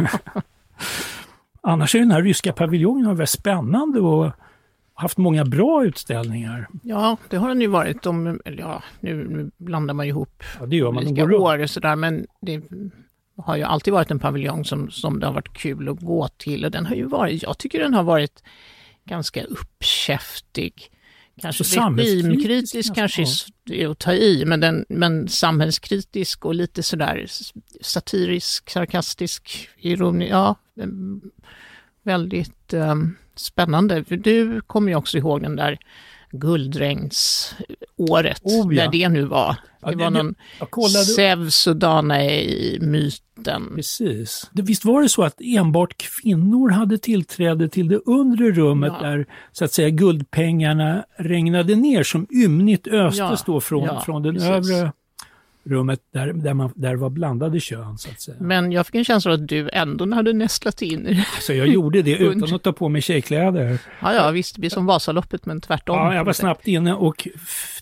Annars 1.62 1.94
är 1.94 1.98
den 1.98 2.10
här 2.10 2.22
ryska 2.22 2.52
paviljongen 2.52 3.06
väldigt 3.06 3.28
spännande 3.28 4.00
och 4.00 4.32
haft 4.94 5.18
många 5.18 5.44
bra 5.44 5.84
utställningar. 5.84 6.68
Ja, 6.82 7.16
det 7.28 7.36
har 7.36 7.48
den 7.48 7.60
ju 7.60 7.66
varit. 7.66 8.02
De, 8.02 8.40
ja, 8.44 8.82
nu, 9.00 9.28
nu 9.28 9.50
blandar 9.56 9.94
man 9.94 10.06
ihop 10.06 10.42
ja, 10.60 10.66
det 10.66 10.76
gör 10.76 10.92
man. 10.92 11.06
olika 11.06 11.24
år 11.24 11.58
och 11.58 11.70
sådär, 11.70 11.96
men 11.96 12.26
det 12.40 12.62
har 13.36 13.56
ju 13.56 13.62
alltid 13.62 13.92
varit 13.92 14.10
en 14.10 14.18
paviljong 14.18 14.64
som, 14.64 14.90
som 14.90 15.20
det 15.20 15.26
har 15.26 15.32
varit 15.32 15.52
kul 15.52 15.88
att 15.88 16.00
gå 16.00 16.28
till 16.28 16.64
och 16.64 16.70
den 16.70 16.86
har 16.86 16.94
ju 16.94 17.04
varit, 17.04 17.42
jag 17.42 17.58
tycker 17.58 17.80
den 17.80 17.94
har 17.94 18.02
varit 18.02 18.42
ganska 19.04 19.44
uppkäftig. 19.44 20.90
Kanske 21.42 21.80
regimkritisk 21.80 22.94
kanske 22.94 23.24
är 23.70 23.88
att 23.88 23.98
ta 23.98 24.12
i, 24.12 24.44
men, 24.44 24.60
den, 24.60 24.84
men 24.88 25.28
samhällskritisk 25.28 26.44
och 26.44 26.54
lite 26.54 26.82
sådär 26.82 27.26
satirisk, 27.80 28.70
sarkastisk, 28.70 29.68
ironi, 29.78 30.28
ja, 30.28 30.56
väldigt 32.02 32.74
um, 32.74 33.16
spännande. 33.34 34.04
För 34.04 34.16
du 34.16 34.60
kommer 34.60 34.88
ju 34.88 34.96
också 34.96 35.18
ihåg 35.18 35.42
den 35.42 35.56
där 35.56 35.78
guldregnsåret, 36.30 38.40
oh, 38.42 38.74
ja. 38.74 38.84
när 38.84 38.92
det 38.92 39.08
nu 39.08 39.24
var. 39.24 39.56
Det 39.80 39.96
var 39.96 40.10
någon 40.10 40.34
Zeus 40.90 41.66
och 41.66 41.76
Danae-myten. 41.76 43.72
Precis. 43.76 44.50
Visst 44.52 44.84
var 44.84 45.02
det 45.02 45.08
så 45.08 45.22
att 45.22 45.40
enbart 45.40 45.96
kvinnor 45.96 46.70
hade 46.70 46.98
tillträde 46.98 47.68
till 47.68 47.88
det 47.88 47.96
undre 47.96 48.50
rummet 48.50 48.92
ja. 49.00 49.08
där 49.08 49.26
så 49.52 49.64
att 49.64 49.72
säga 49.72 49.88
guldpengarna 49.88 51.04
regnade 51.18 51.76
ner 51.76 52.02
som 52.02 52.26
ymnigt 52.30 52.86
östes 52.86 53.18
ja. 53.18 53.36
då 53.46 53.60
från, 53.60 53.84
ja, 53.84 54.00
från 54.00 54.22
den 54.22 54.34
precis. 54.34 54.50
övre 54.50 54.92
rummet 55.64 56.00
där, 56.12 56.32
där, 56.32 56.54
man, 56.54 56.72
där 56.74 56.96
var 56.96 57.10
blandade 57.10 57.60
kön. 57.60 57.98
Så 57.98 58.10
att 58.10 58.20
säga. 58.20 58.36
Men 58.40 58.72
jag 58.72 58.86
fick 58.86 58.94
en 58.94 59.04
känsla 59.04 59.32
att 59.32 59.48
du 59.48 59.70
ändå 59.72 60.14
hade 60.14 60.32
nästlat 60.32 60.82
in 60.82 61.06
i 61.06 61.24
Så 61.40 61.52
jag 61.52 61.68
gjorde 61.68 62.02
det 62.02 62.12
utan 62.18 62.54
att 62.54 62.62
ta 62.62 62.72
på 62.72 62.88
mig 62.88 63.02
tjejkläder. 63.02 63.78
Ja, 64.00 64.14
ja 64.14 64.30
visst, 64.30 64.54
det 64.54 64.60
blir 64.60 64.70
som 64.70 64.86
Vasaloppet 64.86 65.46
men 65.46 65.60
tvärtom. 65.60 65.96
Ja, 65.96 66.14
jag 66.14 66.24
var 66.24 66.32
snabbt 66.32 66.68
inne 66.68 66.94
och 66.94 67.28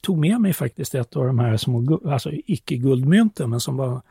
tog 0.01 0.19
med 0.19 0.41
mig 0.41 0.53
faktiskt 0.53 0.95
ett 0.95 1.17
av 1.17 1.27
de 1.27 1.39
här 1.39 1.57
små, 1.57 2.01
alltså 2.05 2.31
icke-guldmynten, 2.33 3.51
men 3.51 3.61
som 3.61 3.77
var 3.77 4.03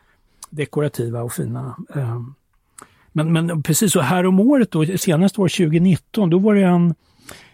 dekorativa 0.50 1.22
och 1.22 1.34
fina. 1.34 1.76
Ehm, 1.96 2.34
men, 3.12 3.34
men 3.34 3.64
precis 3.64 3.92
så 3.92 4.00
här 4.00 4.26
om 4.26 4.40
året 4.40 4.72
då, 4.72 4.86
senast 4.86 5.38
var 5.38 5.48
2019, 5.48 6.30
då 6.30 6.40
var 6.40 6.56
det 6.56 6.64
en, 6.64 6.96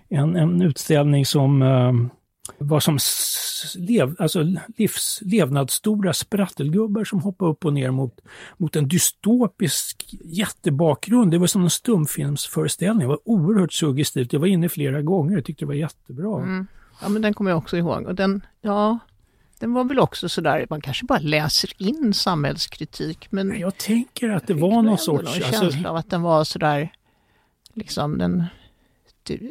en, 0.10 0.36
en 0.36 0.62
utställning 0.62 1.26
som 1.26 1.62
vad 2.58 2.84
som 2.84 2.98
lev, 3.76 4.16
alltså 4.20 4.46
livs, 4.78 5.20
levnadsstora 5.22 6.14
sprattelgubbar 6.14 7.04
som 7.04 7.22
hoppar 7.22 7.46
upp 7.46 7.66
och 7.66 7.74
ner 7.74 7.92
mot, 7.92 8.22
mot 8.58 8.76
en 8.76 8.88
dystopisk 8.88 10.16
jättebakgrund. 10.24 11.32
Det 11.32 11.38
var 11.38 11.48
som 11.48 11.64
en 11.64 11.70
stumfilmsföreställning. 11.70 13.00
Det 13.00 13.08
var 13.08 13.20
oerhört 13.26 13.74
suggestivt. 13.74 14.34
Jag 14.34 14.40
var 14.40 14.48
inne 14.48 14.70
flera 14.70 15.02
gånger 15.02 15.38
och 15.38 15.46
tyckte 15.46 15.66
det 15.66 15.68
var 15.68 15.74
jättebra. 15.74 16.42
Mm. 16.42 16.68
Ja, 17.02 17.10
men 17.10 17.22
den 17.22 17.34
kommer 17.34 17.52
jag 17.52 17.58
också 17.58 17.78
ihåg. 17.78 18.06
Och 18.06 18.16
den, 18.16 18.46
ja, 18.62 19.00
den 19.60 19.74
var 19.74 19.84
väl 19.84 20.00
också 20.00 20.30
sådär, 20.30 20.68
man 20.70 20.82
kanske 20.82 21.06
bara 21.06 21.20
läser 21.20 21.70
in 21.78 22.14
samhällskritik. 22.14 23.28
Men 23.30 23.60
jag 23.60 23.78
tänker 23.78 24.30
att 24.30 24.48
det 24.48 24.54
var 24.54 24.82
någon 24.82 24.98
sorts... 24.98 25.38
Jag 25.38 25.46
alltså, 25.46 25.62
känsla 25.62 25.90
av 25.90 25.96
att 25.96 26.10
den 26.10 26.22
var 26.22 26.44
sådär, 26.44 26.94
liksom 27.74 28.18
den 28.18 28.46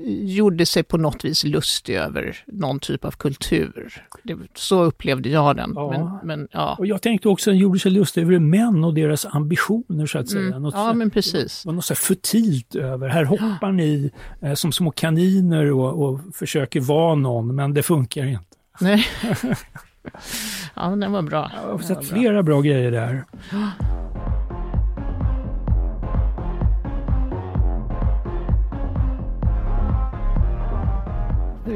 gjorde 0.09 0.67
sig 0.67 0.83
på 0.83 0.99
något 0.99 1.25
vis 1.25 1.45
lustig 1.45 1.95
över 1.97 2.37
någon 2.47 2.81
typ 2.81 3.05
av 3.05 3.11
kultur. 3.11 4.07
Det, 4.23 4.37
så 4.55 4.83
upplevde 4.83 5.29
jag 5.29 5.57
den. 5.57 5.73
Ja. 5.75 5.91
Men, 5.91 6.19
men, 6.25 6.49
ja. 6.53 6.77
Och 6.79 6.87
jag 6.87 7.03
tänkte 7.03 7.29
också 7.29 7.51
att 7.51 7.55
den 7.55 7.59
gjorde 7.59 7.79
sig 7.79 7.91
lustig 7.91 8.23
över 8.23 8.39
män 8.39 8.85
och 8.85 8.95
deras 8.95 9.27
ambitioner 9.27 10.07
så 10.07 10.19
att 10.19 10.29
säga. 10.29 10.47
Mm. 10.47 10.63
Något 10.63 10.75
ja, 10.75 10.93
men 10.93 11.11
precis. 11.11 11.67
Något 11.67 11.85
så 11.85 11.95
futilt 11.95 12.75
över. 12.75 13.09
Här 13.09 13.25
hoppar 13.25 13.59
ja. 13.61 13.73
ni 13.73 14.11
eh, 14.41 14.55
som 14.55 14.73
små 14.73 14.91
kaniner 14.91 15.73
och, 15.73 16.09
och 16.09 16.21
försöker 16.35 16.81
vara 16.81 17.15
någon, 17.15 17.55
men 17.55 17.75
det 17.75 17.83
funkar 17.83 18.27
inte. 18.27 18.45
Nej. 18.81 19.07
ja, 20.75 20.83
den 20.83 21.13
var 21.13 21.23
bra. 21.23 21.51
Jag 21.55 21.71
har 21.73 21.79
sett 21.79 22.09
flera 22.09 22.33
bra. 22.33 22.43
bra 22.43 22.61
grejer 22.61 22.91
där. 22.91 23.25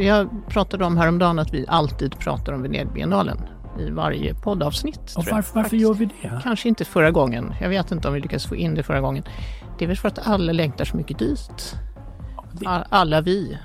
Jag 0.01 0.29
pratade 0.49 0.85
om 0.85 0.97
häromdagen 0.97 1.39
att 1.39 1.55
vi 1.55 1.65
alltid 1.69 2.19
pratar 2.19 2.53
om 2.53 2.63
Venedigbiennalen 2.63 3.39
i 3.81 3.91
varje 3.91 4.35
poddavsnitt. 4.35 5.15
Och 5.17 5.25
varför, 5.31 5.55
varför 5.55 5.77
gör 5.77 5.95
vi 5.95 6.05
det? 6.05 6.41
Kanske 6.43 6.69
inte 6.69 6.85
förra 6.85 7.11
gången. 7.11 7.55
Jag 7.61 7.69
vet 7.69 7.93
inte 7.93 8.09
om 8.09 8.15
vi 8.15 8.21
lyckades 8.21 8.47
få 8.47 8.57
in 8.57 8.75
det 8.75 8.83
förra 8.83 9.01
gången. 9.01 9.25
Det 9.79 9.85
är 9.85 9.89
väl 9.89 9.97
för 9.97 10.09
att 10.09 10.27
alla 10.27 10.53
längtar 10.53 10.85
så 10.85 10.97
mycket 10.97 11.19
dit. 11.19 11.77
Alla 12.89 13.21
vi. 13.21 13.59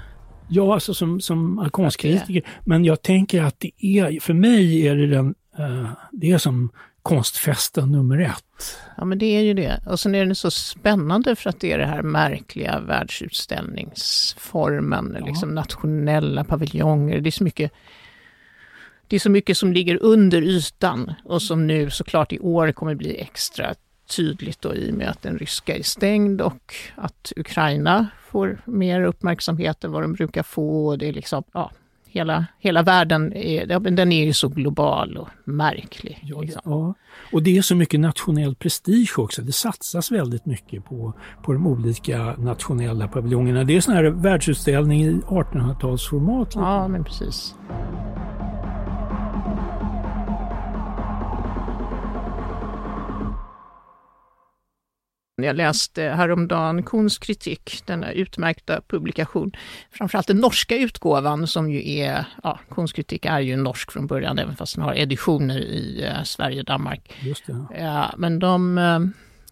Ja, 0.47 0.73
alltså 0.73 0.93
som, 0.93 1.21
som 1.21 1.69
konstkritiker. 1.71 2.43
Men 2.65 2.85
jag 2.85 3.01
tänker 3.01 3.43
att 3.43 3.55
det 3.59 3.85
är, 3.85 4.19
för 4.19 4.33
mig 4.33 4.87
är 4.87 4.95
det 4.95 5.07
den, 5.07 5.35
uh, 5.59 5.89
det 6.11 6.31
är 6.31 6.37
som 6.37 6.71
konstfesten 7.03 7.91
nummer 7.91 8.19
ett. 8.19 8.77
Ja 8.97 9.05
men 9.05 9.19
det 9.19 9.25
är 9.25 9.41
ju 9.41 9.53
det. 9.53 9.81
Och 9.85 9.99
sen 9.99 10.15
är 10.15 10.25
det 10.25 10.35
så 10.35 10.51
spännande 10.51 11.35
för 11.35 11.49
att 11.49 11.59
det 11.59 11.71
är 11.71 11.77
det 11.77 11.85
här 11.85 12.01
märkliga 12.01 12.79
världsutställningsformen, 12.79 15.15
ja. 15.19 15.25
liksom 15.25 15.55
nationella 15.55 16.43
paviljonger. 16.43 17.19
Det 17.19 17.29
är 17.29 17.31
så 17.31 17.43
mycket 17.43 17.71
det 19.07 19.15
är 19.15 19.19
så 19.19 19.29
mycket 19.29 19.57
som 19.57 19.73
ligger 19.73 20.03
under 20.03 20.41
ytan 20.41 21.13
och 21.25 21.41
som 21.41 21.67
nu 21.67 21.89
såklart 21.89 22.33
i 22.33 22.39
år 22.39 22.71
kommer 22.71 22.95
bli 22.95 23.21
extra 23.21 23.75
tydligt 24.15 24.61
då 24.61 24.75
i 24.75 24.91
och 24.91 24.95
med 24.95 25.09
att 25.09 25.21
den 25.21 25.37
ryska 25.37 25.77
är 25.77 25.83
stängd 25.83 26.41
och 26.41 26.75
att 26.95 27.33
Ukraina 27.35 28.07
får 28.27 28.61
mer 28.65 29.03
uppmärksamhet 29.03 29.83
än 29.83 29.91
vad 29.91 30.01
de 30.01 30.13
brukar 30.13 30.43
få. 30.43 30.95
Det 30.95 31.07
är 31.07 31.13
liksom, 31.13 31.43
ja, 31.53 31.71
hela, 32.11 32.45
hela 32.59 32.83
världen 32.83 33.33
är, 33.33 33.79
den 33.79 34.11
är 34.11 34.25
ju 34.25 34.33
så 34.33 34.47
global 34.47 35.17
och 35.17 35.29
märklig. 35.43 36.19
Ja, 36.23 36.41
liksom. 36.41 36.61
ja, 36.65 36.93
och 37.31 37.43
det 37.43 37.57
är 37.57 37.61
så 37.61 37.75
mycket 37.75 37.99
nationell 37.99 38.55
prestige 38.55 39.13
också. 39.17 39.41
Det 39.41 39.51
satsas 39.51 40.11
väldigt 40.11 40.45
mycket 40.45 40.85
på, 40.85 41.13
på 41.43 41.53
de 41.53 41.67
olika 41.67 42.17
nationella 42.37 43.07
paviljongerna. 43.07 43.63
Det 43.63 43.77
är 43.77 43.81
sån 43.81 43.93
här 43.93 44.03
världsutställning 44.03 45.01
i 45.01 45.11
1800-talsformat. 45.11 46.51
Ja, 46.55 46.87
men 46.87 47.03
precis. 47.03 47.55
Jag 55.43 55.55
läste 55.55 56.03
häromdagen 56.03 56.83
Kons 56.83 57.17
kritik, 57.17 57.81
denna 57.85 58.11
utmärkta 58.11 58.81
publikation, 58.87 59.51
framförallt 59.91 60.27
den 60.27 60.37
norska 60.37 60.77
utgåvan 60.77 61.47
som 61.47 61.71
ju 61.71 61.99
är, 61.99 62.25
ja, 62.43 62.59
Kons 62.69 62.93
kritik 62.93 63.25
är 63.25 63.39
ju 63.39 63.55
norsk 63.55 63.91
från 63.91 64.07
början, 64.07 64.39
även 64.39 64.55
fast 64.55 64.75
den 64.75 64.83
har 64.83 64.95
editioner 64.95 65.59
i 65.59 66.03
eh, 66.03 66.23
Sverige 66.23 66.59
och 66.59 66.65
Danmark. 66.65 67.13
Just 67.21 67.47
det. 67.47 67.65
Ja, 67.79 68.13
men 68.17 68.39
de, 68.39 68.77
eh, 68.77 68.99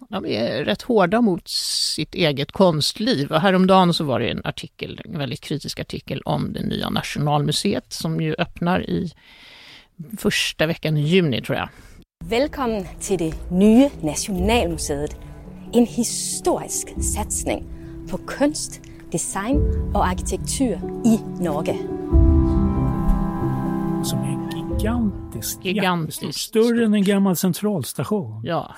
de 0.10 0.26
är 0.26 0.66
rätt 0.66 0.82
hårda 0.82 1.22
mot 1.22 1.48
sitt 1.48 2.16
eget 2.16 2.52
konstliv. 2.52 3.32
Och 3.32 3.42
häromdagen 3.42 3.94
så 3.94 4.04
var 4.04 4.20
det 4.20 4.30
en 4.30 4.42
artikel, 4.44 5.02
en 5.06 5.18
väldigt 5.18 5.42
kritisk 5.42 5.80
artikel 5.80 6.22
om 6.22 6.54
det 6.54 6.64
nya 6.64 6.90
Nationalmuseet 6.90 7.94
som 7.94 8.22
ju 8.22 8.36
öppnar 8.38 8.90
i 8.90 9.12
första 10.18 10.66
veckan 10.66 10.98
i 10.98 11.02
juni 11.02 11.42
tror 11.42 11.58
jag. 11.58 11.70
Välkommen 12.26 12.86
till 13.02 13.18
det 13.18 13.52
nya 13.52 13.90
Nationalmuseet. 14.02 15.18
En 15.74 15.86
historisk 15.86 17.04
satsning 17.04 17.64
på 18.10 18.18
konst, 18.18 18.82
design 19.12 19.92
och 19.94 20.06
arkitektur 20.08 20.80
i 21.06 21.44
Norge. 21.44 21.78
Som 24.04 24.20
är 24.20 24.58
gigantiskt. 24.58 25.66
Gigantiskt. 25.66 26.22
jättestort. 26.24 26.36
Större 26.36 26.86
än 26.86 26.94
en 26.94 27.04
gammal 27.04 27.36
centralstation. 27.36 28.42
Ja, 28.44 28.76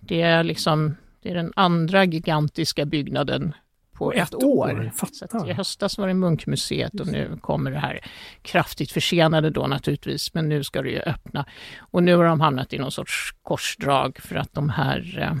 det 0.00 0.22
är 0.22 0.44
liksom 0.44 0.96
det 1.22 1.30
är 1.30 1.34
den 1.34 1.52
andra 1.56 2.04
gigantiska 2.04 2.84
byggnaden 2.84 3.54
på 3.92 4.12
ett, 4.12 4.28
ett 4.28 4.34
år. 4.34 4.42
år, 4.44 4.92
Så. 5.30 5.48
I 5.48 5.52
höstas 5.52 5.98
var 5.98 6.08
det 6.08 6.14
Munkmuseet 6.14 7.00
och 7.00 7.06
nu 7.06 7.38
kommer 7.40 7.70
det 7.70 7.78
här 7.78 8.00
kraftigt 8.42 8.92
försenade 8.92 9.50
då 9.50 9.66
naturligtvis, 9.66 10.34
men 10.34 10.48
nu 10.48 10.64
ska 10.64 10.82
det 10.82 10.90
ju 10.90 11.00
öppna. 11.00 11.46
Och 11.78 12.02
nu 12.02 12.16
har 12.16 12.24
de 12.24 12.40
hamnat 12.40 12.72
i 12.72 12.78
någon 12.78 12.92
sorts 12.92 13.34
korsdrag 13.42 14.18
för 14.22 14.36
att 14.36 14.54
de 14.54 14.70
här 14.70 15.18
eh, 15.20 15.36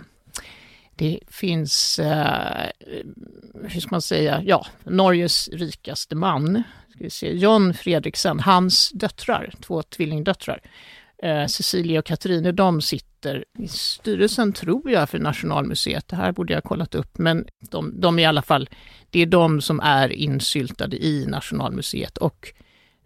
det 0.98 1.20
finns, 1.28 1.98
eh, 1.98 2.70
hur 3.64 3.80
ska 3.80 3.88
man 3.90 4.02
säga, 4.02 4.42
ja, 4.44 4.66
Norges 4.84 5.48
rikaste 5.48 6.14
man, 6.14 6.62
ska 6.88 7.04
vi 7.04 7.10
se, 7.10 7.32
John 7.32 7.74
Fredriksen, 7.74 8.40
hans 8.40 8.90
döttrar, 8.90 9.52
två 9.60 9.82
tvillingdöttrar, 9.82 10.60
eh, 11.22 11.46
Cecilia 11.46 11.98
och 11.98 12.04
Katrine, 12.04 12.52
de 12.52 12.80
sitter 12.80 13.44
i 13.58 13.68
styrelsen, 13.68 14.52
tror 14.52 14.90
jag, 14.90 15.10
för 15.10 15.18
Nationalmuseet. 15.18 16.08
Det 16.08 16.16
här 16.16 16.32
borde 16.32 16.52
jag 16.52 16.62
ha 16.62 16.68
kollat 16.68 16.94
upp, 16.94 17.18
men 17.18 17.46
de, 17.70 18.00
de 18.00 18.18
är 18.18 18.22
i 18.22 18.26
alla 18.26 18.42
fall, 18.42 18.68
det 19.10 19.20
är 19.20 19.26
de 19.26 19.60
som 19.60 19.80
är 19.80 20.12
insyltade 20.12 21.04
i 21.04 21.26
Nationalmuseet 21.26 22.18
och 22.18 22.52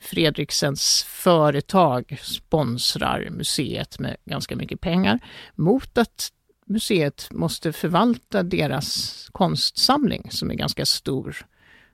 Fredriksens 0.01 1.07
företag 1.09 2.19
sponsrar 2.23 3.29
museet 3.31 3.99
med 3.99 4.17
ganska 4.25 4.57
mycket 4.57 4.81
pengar 4.81 5.19
mot 5.55 5.99
att 5.99 6.33
museet 6.67 7.29
måste 7.31 7.73
förvalta 7.73 8.43
deras 8.43 9.29
konstsamling 9.33 10.31
som 10.31 10.51
är 10.51 10.55
ganska 10.55 10.87
stor 10.87 11.37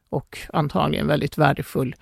och 0.08 0.38
antagligen 0.52 1.06
väldigt 1.06 1.38
värdefull. 1.38 1.94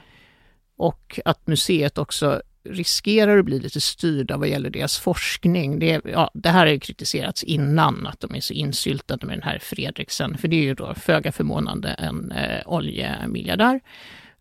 Och 0.76 1.20
att 1.24 1.46
museet 1.46 1.98
också 1.98 2.42
riskerar 2.64 3.38
att 3.38 3.44
bli 3.44 3.58
lite 3.60 3.80
styrda 3.80 4.36
vad 4.36 4.48
gäller 4.48 4.70
deras 4.70 4.98
forskning. 4.98 5.78
Det, 5.78 6.00
ja, 6.04 6.30
det 6.34 6.48
här 6.48 6.66
har 6.66 6.72
ju 6.72 6.80
kritiserats 6.80 7.42
innan, 7.42 8.06
att 8.06 8.20
de 8.20 8.34
är 8.34 8.40
så 8.40 8.52
insyltade 8.52 9.26
med 9.26 9.36
den 9.36 9.42
här 9.42 9.58
Fredriksen, 9.58 10.38
för 10.38 10.48
det 10.48 10.56
är 10.56 10.62
ju 10.62 10.74
då 10.74 10.94
föga 10.94 11.32
förvånande 11.32 11.88
en 11.88 12.32
eh, 12.32 12.60
oljemiljardär 12.66 13.80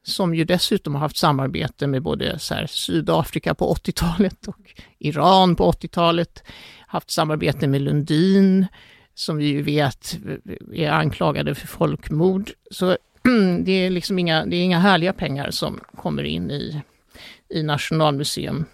som 0.08 0.36
ju 0.36 0.44
dessutom 0.44 0.94
har 0.94 1.02
haft 1.02 1.18
samarbete 1.18 1.88
med 1.88 2.02
både 2.02 2.40
så 2.40 2.54
här, 2.54 2.68
Sydafrika 2.68 3.56
på 3.56 3.74
80-talet 3.74 4.48
och 4.48 4.74
Iran 5.00 5.56
på 5.56 5.72
80-talet, 5.72 6.44
haft 6.88 7.12
samarbete 7.12 7.68
med 7.68 7.82
Lundin, 7.82 8.66
som 9.16 9.38
vi 9.38 9.46
ju 9.46 9.62
vet 9.62 10.20
är 10.74 10.90
anklagade 10.90 11.56
för 11.56 11.68
folkmord. 11.68 12.52
Så 12.72 12.86
det 13.60 13.72
är 13.72 13.90
liksom 13.90 14.20
inga, 14.20 14.46
det 14.46 14.56
är 14.56 14.64
inga 14.64 14.80
härliga 14.80 15.14
pengar 15.14 15.52
som 15.52 15.80
kommer 15.96 16.24
in 16.24 16.52
i, 16.52 16.82
i 17.50 17.64
Nationalmuseum. 17.64 18.66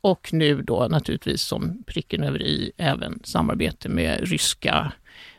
Och 0.00 0.28
nu 0.32 0.62
då 0.62 0.86
naturligtvis 0.90 1.42
som 1.42 1.82
pricken 1.86 2.22
över 2.22 2.42
i 2.42 2.72
även 2.76 3.20
samarbete 3.24 3.88
med 3.88 4.28
ryska 4.28 4.92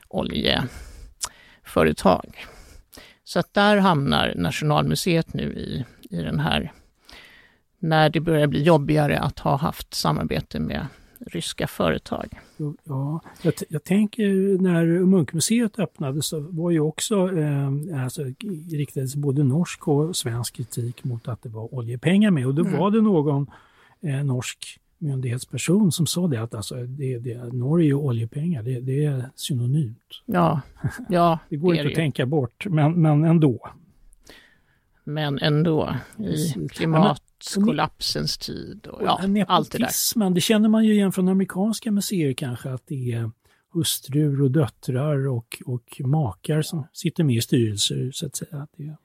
oljeföretag. 0.07 2.45
Så 3.23 3.39
att 3.39 3.53
där 3.53 3.77
hamnar 3.77 4.33
Nationalmuseet 4.35 5.33
nu 5.33 5.53
i, 5.53 5.85
i 6.09 6.21
den 6.21 6.39
här, 6.39 6.71
när 7.79 8.09
det 8.09 8.19
börjar 8.19 8.47
bli 8.47 8.63
jobbigare 8.63 9.19
att 9.19 9.39
ha 9.39 9.55
haft 9.55 9.93
samarbete 9.93 10.59
med 10.59 10.87
ryska 11.27 11.67
företag. 11.67 12.39
Ja, 12.83 13.21
jag, 13.41 13.53
jag 13.69 13.83
tänker 13.83 14.27
när 14.61 14.85
Munkmuseet 14.85 15.79
öppnades 15.79 16.25
så 16.27 16.39
var 16.39 16.71
ju 16.71 16.79
också 16.79 17.37
eh, 17.37 18.03
alltså, 18.03 18.21
riktades 18.71 19.15
både 19.15 19.43
norsk 19.43 19.87
och 19.87 20.15
svensk 20.15 20.55
kritik 20.55 21.03
mot 21.03 21.27
att 21.27 21.41
det 21.43 21.49
var 21.49 21.73
oljepengar 21.75 22.31
med 22.31 22.47
och 22.47 22.55
då 22.55 22.61
Mm. 22.65 22.79
var 22.79 22.91
det 22.91 23.01
någon 23.01 23.47
eh, 24.01 24.23
norsk 24.23 24.79
myndighetsperson 25.03 25.91
som 25.91 26.07
sa 26.07 26.27
det 26.27 26.41
att 26.41 26.55
alltså, 26.55 26.75
det, 26.75 27.19
det, 27.19 27.53
Norge 27.53 27.93
och 27.93 28.05
oljepengar, 28.05 28.63
det, 28.63 28.79
det 28.79 29.05
är 29.05 29.29
synonymt. 29.35 30.21
Ja, 30.25 30.61
ja 31.09 31.39
Det 31.49 31.55
går 31.55 31.73
är 31.73 31.77
inte 31.77 31.87
att 31.87 31.95
tänka 31.95 32.25
bort, 32.25 32.65
men, 32.69 33.01
men 33.01 33.23
ändå. 33.23 33.69
Men 35.03 35.39
ändå, 35.39 35.95
i 36.17 36.67
klimatkollapsens 36.67 38.37
tid 38.37 38.87
och 38.87 39.01
ja, 39.03 39.21
Och 39.25 39.45
allt 39.47 39.71
det 39.71 39.77
där. 39.77 40.29
det 40.29 40.41
känner 40.41 40.69
man 40.69 40.85
ju 40.85 40.93
igen 40.93 41.11
från 41.11 41.29
amerikanska 41.29 41.91
museer 41.91 42.33
kanske, 42.33 42.69
att 42.69 42.83
det 42.87 43.11
är 43.11 43.31
hustrur 43.73 44.41
och 44.41 44.51
döttrar 44.51 45.27
och, 45.27 45.61
och 45.65 46.01
makar 46.05 46.61
som 46.61 46.87
sitter 46.93 47.23
med 47.23 47.35
i 47.35 47.41
styrelser 47.41 48.11
så 48.13 48.25
att 48.25 48.35
säga. 48.35 48.67
Det, 48.77 48.95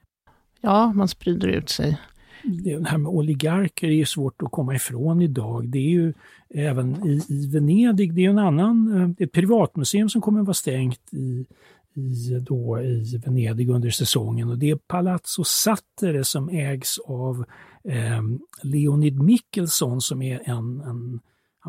Ja, 0.61 0.93
man 0.93 1.07
sprider 1.07 1.47
ut 1.47 1.69
sig. 1.69 1.97
Mm. 2.43 2.63
det 2.63 2.89
här 2.89 2.97
med 2.97 3.09
oligarker 3.09 3.87
är 3.87 3.91
ju 3.91 4.05
svårt 4.05 4.41
att 4.41 4.51
komma 4.51 4.75
ifrån 4.75 5.21
idag. 5.21 5.67
Det 5.67 5.77
är 5.77 5.89
ju 5.89 6.13
även 6.49 7.07
i, 7.07 7.21
i 7.29 7.47
Venedig, 7.47 8.13
det 8.13 8.25
är 8.25 8.29
en 8.29 8.39
annan, 8.39 9.01
eh, 9.01 9.23
ett 9.23 9.31
privatmuseum 9.31 10.09
som 10.09 10.21
kommer 10.21 10.39
att 10.39 10.45
vara 10.45 10.53
stängt 10.53 11.13
i, 11.13 11.45
i, 11.93 12.39
då, 12.39 12.81
i 12.81 13.21
Venedig 13.25 13.69
under 13.69 13.89
säsongen 13.89 14.49
och 14.49 14.57
det 14.57 14.69
är 14.69 14.75
Palazzo 14.75 15.43
Sattere 15.43 16.23
som 16.23 16.49
ägs 16.49 16.99
av 17.05 17.45
eh, 17.83 18.23
Leonid 18.63 19.19
Mickelson 19.19 20.01
som 20.01 20.21
är 20.21 20.41
en, 20.45 20.81
en 20.81 21.19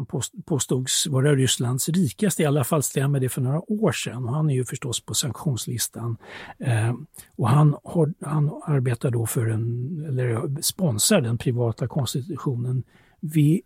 han 0.00 0.20
påstods 0.44 1.06
vara 1.06 1.34
Rysslands 1.34 1.88
rikaste, 1.88 2.42
i 2.42 2.46
alla 2.46 2.64
fall 2.64 2.82
stämmer 2.82 3.20
det 3.20 3.28
för 3.28 3.40
några 3.40 3.72
år 3.72 3.92
sedan. 3.92 4.24
Och 4.24 4.34
han 4.34 4.50
är 4.50 4.54
ju 4.54 4.64
förstås 4.64 5.00
på 5.00 5.14
sanktionslistan. 5.14 6.16
Eh, 6.58 6.94
och 7.36 7.48
han, 7.48 7.76
har, 7.84 8.14
han 8.20 8.62
arbetar 8.64 9.10
då 9.10 9.26
för 9.26 9.46
en, 9.46 10.04
eller 10.08 10.62
sponsrar 10.62 11.20
den 11.20 11.38
privata 11.38 11.88
konstitutionen 11.88 12.82
v, 13.20 13.60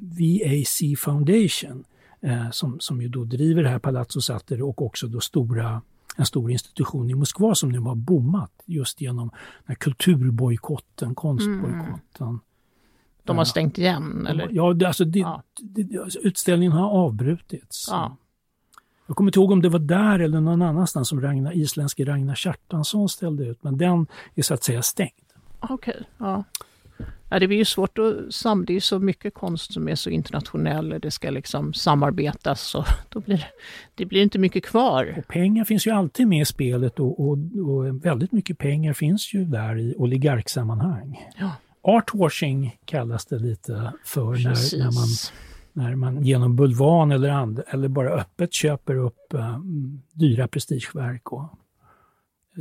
VAC 0.00 0.82
Foundation, 0.98 1.84
eh, 2.20 2.50
som, 2.50 2.80
som 2.80 3.02
ju 3.02 3.08
då 3.08 3.24
driver 3.24 3.62
det 3.62 3.68
här 3.68 3.78
Palazzo 3.78 4.20
Satter 4.20 4.62
och 4.62 4.82
också 4.82 5.06
då 5.06 5.20
stora 5.20 5.82
en 6.16 6.26
stor 6.26 6.50
institution 6.50 7.10
i 7.10 7.14
Moskva 7.14 7.54
som 7.54 7.68
nu 7.68 7.78
har 7.78 7.94
bommat 7.94 8.62
just 8.64 9.00
genom 9.00 9.28
den 9.28 9.38
här 9.66 9.74
kulturbojkotten, 9.74 11.14
konstbojkotten. 11.14 12.26
Mm. 12.26 12.40
De 13.26 13.38
har 13.38 13.44
stängt 13.44 13.78
igen, 13.78 14.26
eller? 14.26 14.48
Ja, 14.52 14.72
det, 14.72 14.86
alltså, 14.86 15.04
det, 15.04 15.18
Ja. 15.18 15.42
det, 15.60 15.98
alltså, 15.98 16.18
utställningen 16.18 16.72
har 16.72 16.90
avbrutits. 16.90 17.88
Ja. 17.90 18.16
Jag 19.06 19.16
kommer 19.16 19.28
inte 19.28 19.38
ihåg 19.38 19.50
om 19.50 19.62
det 19.62 19.68
var 19.68 19.78
där 19.78 20.18
eller 20.18 20.40
någon 20.40 20.62
annanstans 20.62 21.08
som 21.08 21.20
Ragnar, 21.20 21.56
isländske 21.56 22.04
Ragnar 22.04 22.34
Kjartansson 22.34 23.08
ställde 23.08 23.44
ut, 23.44 23.62
men 23.62 23.78
den 23.78 24.06
är 24.34 24.42
så 24.42 24.54
att 24.54 24.64
säga 24.64 24.82
stängd. 24.82 25.10
Okej, 25.60 26.02
ja. 26.18 26.44
ja. 27.28 27.38
Det 27.38 27.46
blir 27.46 27.58
ju 27.58 27.64
svårt 27.64 27.98
att 27.98 28.34
sam... 28.34 28.64
Det 28.64 28.72
är 28.72 28.74
ju 28.74 28.80
så 28.80 28.98
mycket 28.98 29.34
konst 29.34 29.72
som 29.72 29.88
är 29.88 29.94
så 29.94 30.10
internationell 30.10 30.92
och 30.92 31.00
det 31.00 31.10
ska 31.10 31.30
liksom 31.30 31.74
samarbetas 31.74 32.74
och 32.74 32.84
då 33.08 33.20
blir 33.20 33.36
det, 33.36 33.46
det 33.94 34.04
blir 34.04 34.22
inte 34.22 34.38
mycket 34.38 34.64
kvar. 34.64 35.14
Och 35.18 35.28
pengar 35.28 35.64
finns 35.64 35.86
ju 35.86 35.90
alltid 35.90 36.28
med 36.28 36.42
i 36.42 36.44
spelet 36.44 37.00
och, 37.00 37.20
och, 37.20 37.38
och 37.68 38.04
väldigt 38.04 38.32
mycket 38.32 38.58
pengar 38.58 38.92
finns 38.92 39.34
ju 39.34 39.44
där 39.44 39.78
i 39.78 39.94
oligarksammanhang. 39.96 41.28
Ja. 41.38 41.50
Artwashing 41.88 42.78
kallas 42.84 43.26
det 43.26 43.38
lite 43.38 43.92
för 44.04 44.24
när, 44.24 44.78
när, 44.78 44.84
man, 44.84 45.06
när 45.72 45.94
man 45.94 46.24
genom 46.24 46.56
bulvan 46.56 47.12
eller, 47.12 47.28
and, 47.28 47.62
eller 47.68 47.88
bara 47.88 48.10
öppet 48.10 48.52
köper 48.52 48.94
upp 48.96 49.34
eh, 49.34 49.58
dyra 50.12 50.48
prestigeverk 50.48 51.32
och 51.32 51.58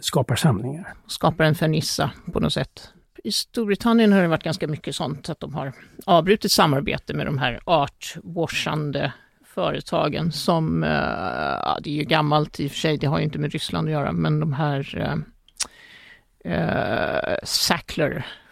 skapar 0.01 0.35
samlingar. 0.35 0.93
skapar 1.07 1.43
en 1.43 1.55
fernissa 1.55 2.11
på 2.33 2.39
något 2.39 2.53
sätt. 2.53 2.89
I 3.23 3.31
Storbritannien 3.31 4.13
har 4.13 4.21
det 4.21 4.27
varit 4.27 4.43
ganska 4.43 4.67
mycket 4.67 4.95
sånt 4.95 5.29
att 5.29 5.39
de 5.39 5.53
har 5.53 5.73
avbrutit 6.05 6.51
samarbete 6.51 7.13
med 7.13 7.25
de 7.25 7.37
här 7.37 7.59
artwashande 7.63 9.13
företagen 9.45 10.31
som, 10.31 10.83
eh, 10.83 10.89
ja, 10.89 11.79
det 11.83 11.89
är 11.89 11.93
ju 11.93 12.03
gammalt 12.03 12.59
i 12.59 12.67
och 12.67 12.71
för 12.71 12.77
sig, 12.77 12.97
det 12.97 13.07
har 13.07 13.17
ju 13.17 13.23
inte 13.23 13.39
med 13.39 13.51
Ryssland 13.51 13.87
att 13.87 13.91
göra, 13.91 14.11
men 14.11 14.39
de 14.39 14.53
här 14.53 14.97
eh, 14.97 16.53
eh, 16.53 17.37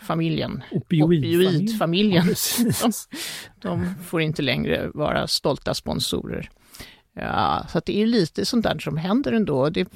Sackler-familjen, 0.03 0.63
Opioidfamiljen. 0.71 2.25
Ja, 2.81 2.91
de 3.61 3.95
får 4.03 4.21
inte 4.21 4.41
längre 4.41 4.91
vara 4.93 5.27
stolta 5.27 5.73
sponsorer. 5.73 6.49
Ja, 7.13 7.65
så 7.69 7.81
det 7.85 8.01
är 8.01 8.05
lite 8.05 8.45
sånt 8.45 8.63
där 8.63 8.79
som 8.79 8.97
händer 8.97 9.31
ändå. 9.31 9.69
Det 9.69 9.87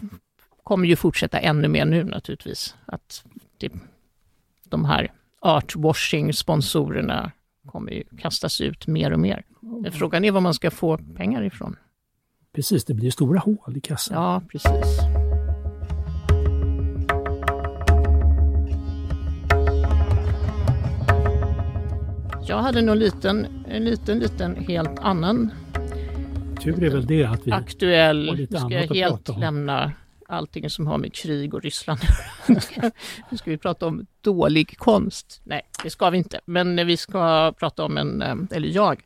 kommer 0.63 0.87
ju 0.87 0.95
fortsätta 0.95 1.39
ännu 1.39 1.67
mer 1.67 1.85
nu 1.85 2.03
naturligtvis. 2.03 2.75
Att 2.85 3.23
det, 3.57 3.71
de 4.69 4.85
här 4.85 5.11
artwashing-sponsorerna 5.41 7.31
kommer 7.65 7.91
ju 7.91 8.03
kastas 8.17 8.61
ut 8.61 8.87
mer 8.87 9.13
och 9.13 9.19
mer. 9.19 9.43
Men 9.61 9.91
frågan 9.91 10.25
är 10.25 10.31
var 10.31 10.41
man 10.41 10.53
ska 10.53 10.71
få 10.71 10.97
pengar 10.97 11.43
ifrån. 11.43 11.75
Precis, 12.55 12.85
det 12.85 12.93
blir 12.93 13.11
stora 13.11 13.39
hål 13.39 13.77
i 13.77 13.81
kassan. 13.81 14.17
Ja, 14.17 14.41
precis. 14.51 15.26
Jag 22.47 22.57
hade 22.61 22.81
nog 22.81 22.95
liten, 22.95 23.47
en 23.69 23.83
liten, 23.85 24.19
liten 24.19 24.55
helt 24.55 24.99
annan 24.99 25.51
Tur 26.63 26.83
är 26.83 26.89
väl 26.89 27.05
det 27.05 27.23
att 27.25 27.47
vi 27.47 27.51
aktuell, 27.51 28.29
har 28.29 28.35
lite 28.35 28.57
ska 28.59 28.69
jag 28.69 28.83
annat 28.83 28.95
helt 28.97 29.29
om. 29.29 29.39
lämna 29.39 29.91
allting 30.27 30.69
som 30.69 30.87
har 30.87 30.97
med 30.97 31.13
krig 31.13 31.53
och 31.53 31.61
Ryssland 31.63 31.99
Nu 32.47 32.55
ska- 32.59 32.91
Nu 33.29 33.37
ska 33.37 33.49
vi 33.51 33.57
prata 33.57 33.87
om 33.87 34.05
dålig 34.21 34.77
konst. 34.77 35.41
Nej, 35.43 35.61
det 35.83 35.89
ska 35.89 36.09
vi 36.09 36.17
inte. 36.17 36.39
Men 36.45 36.87
vi 36.87 36.97
ska 36.97 37.53
prata 37.59 37.83
om 37.83 37.97
en, 37.97 38.21
eh, 38.21 38.35
eller 38.51 38.67
jag, 38.67 39.01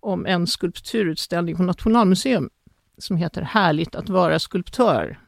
om 0.00 0.26
en 0.26 0.46
skulpturutställning 0.46 1.56
på 1.56 1.62
Nationalmuseum 1.62 2.50
som 2.98 3.16
heter 3.16 3.42
Härligt 3.42 3.94
att 3.94 4.08
vara 4.08 4.38
skulptör. 4.38 5.18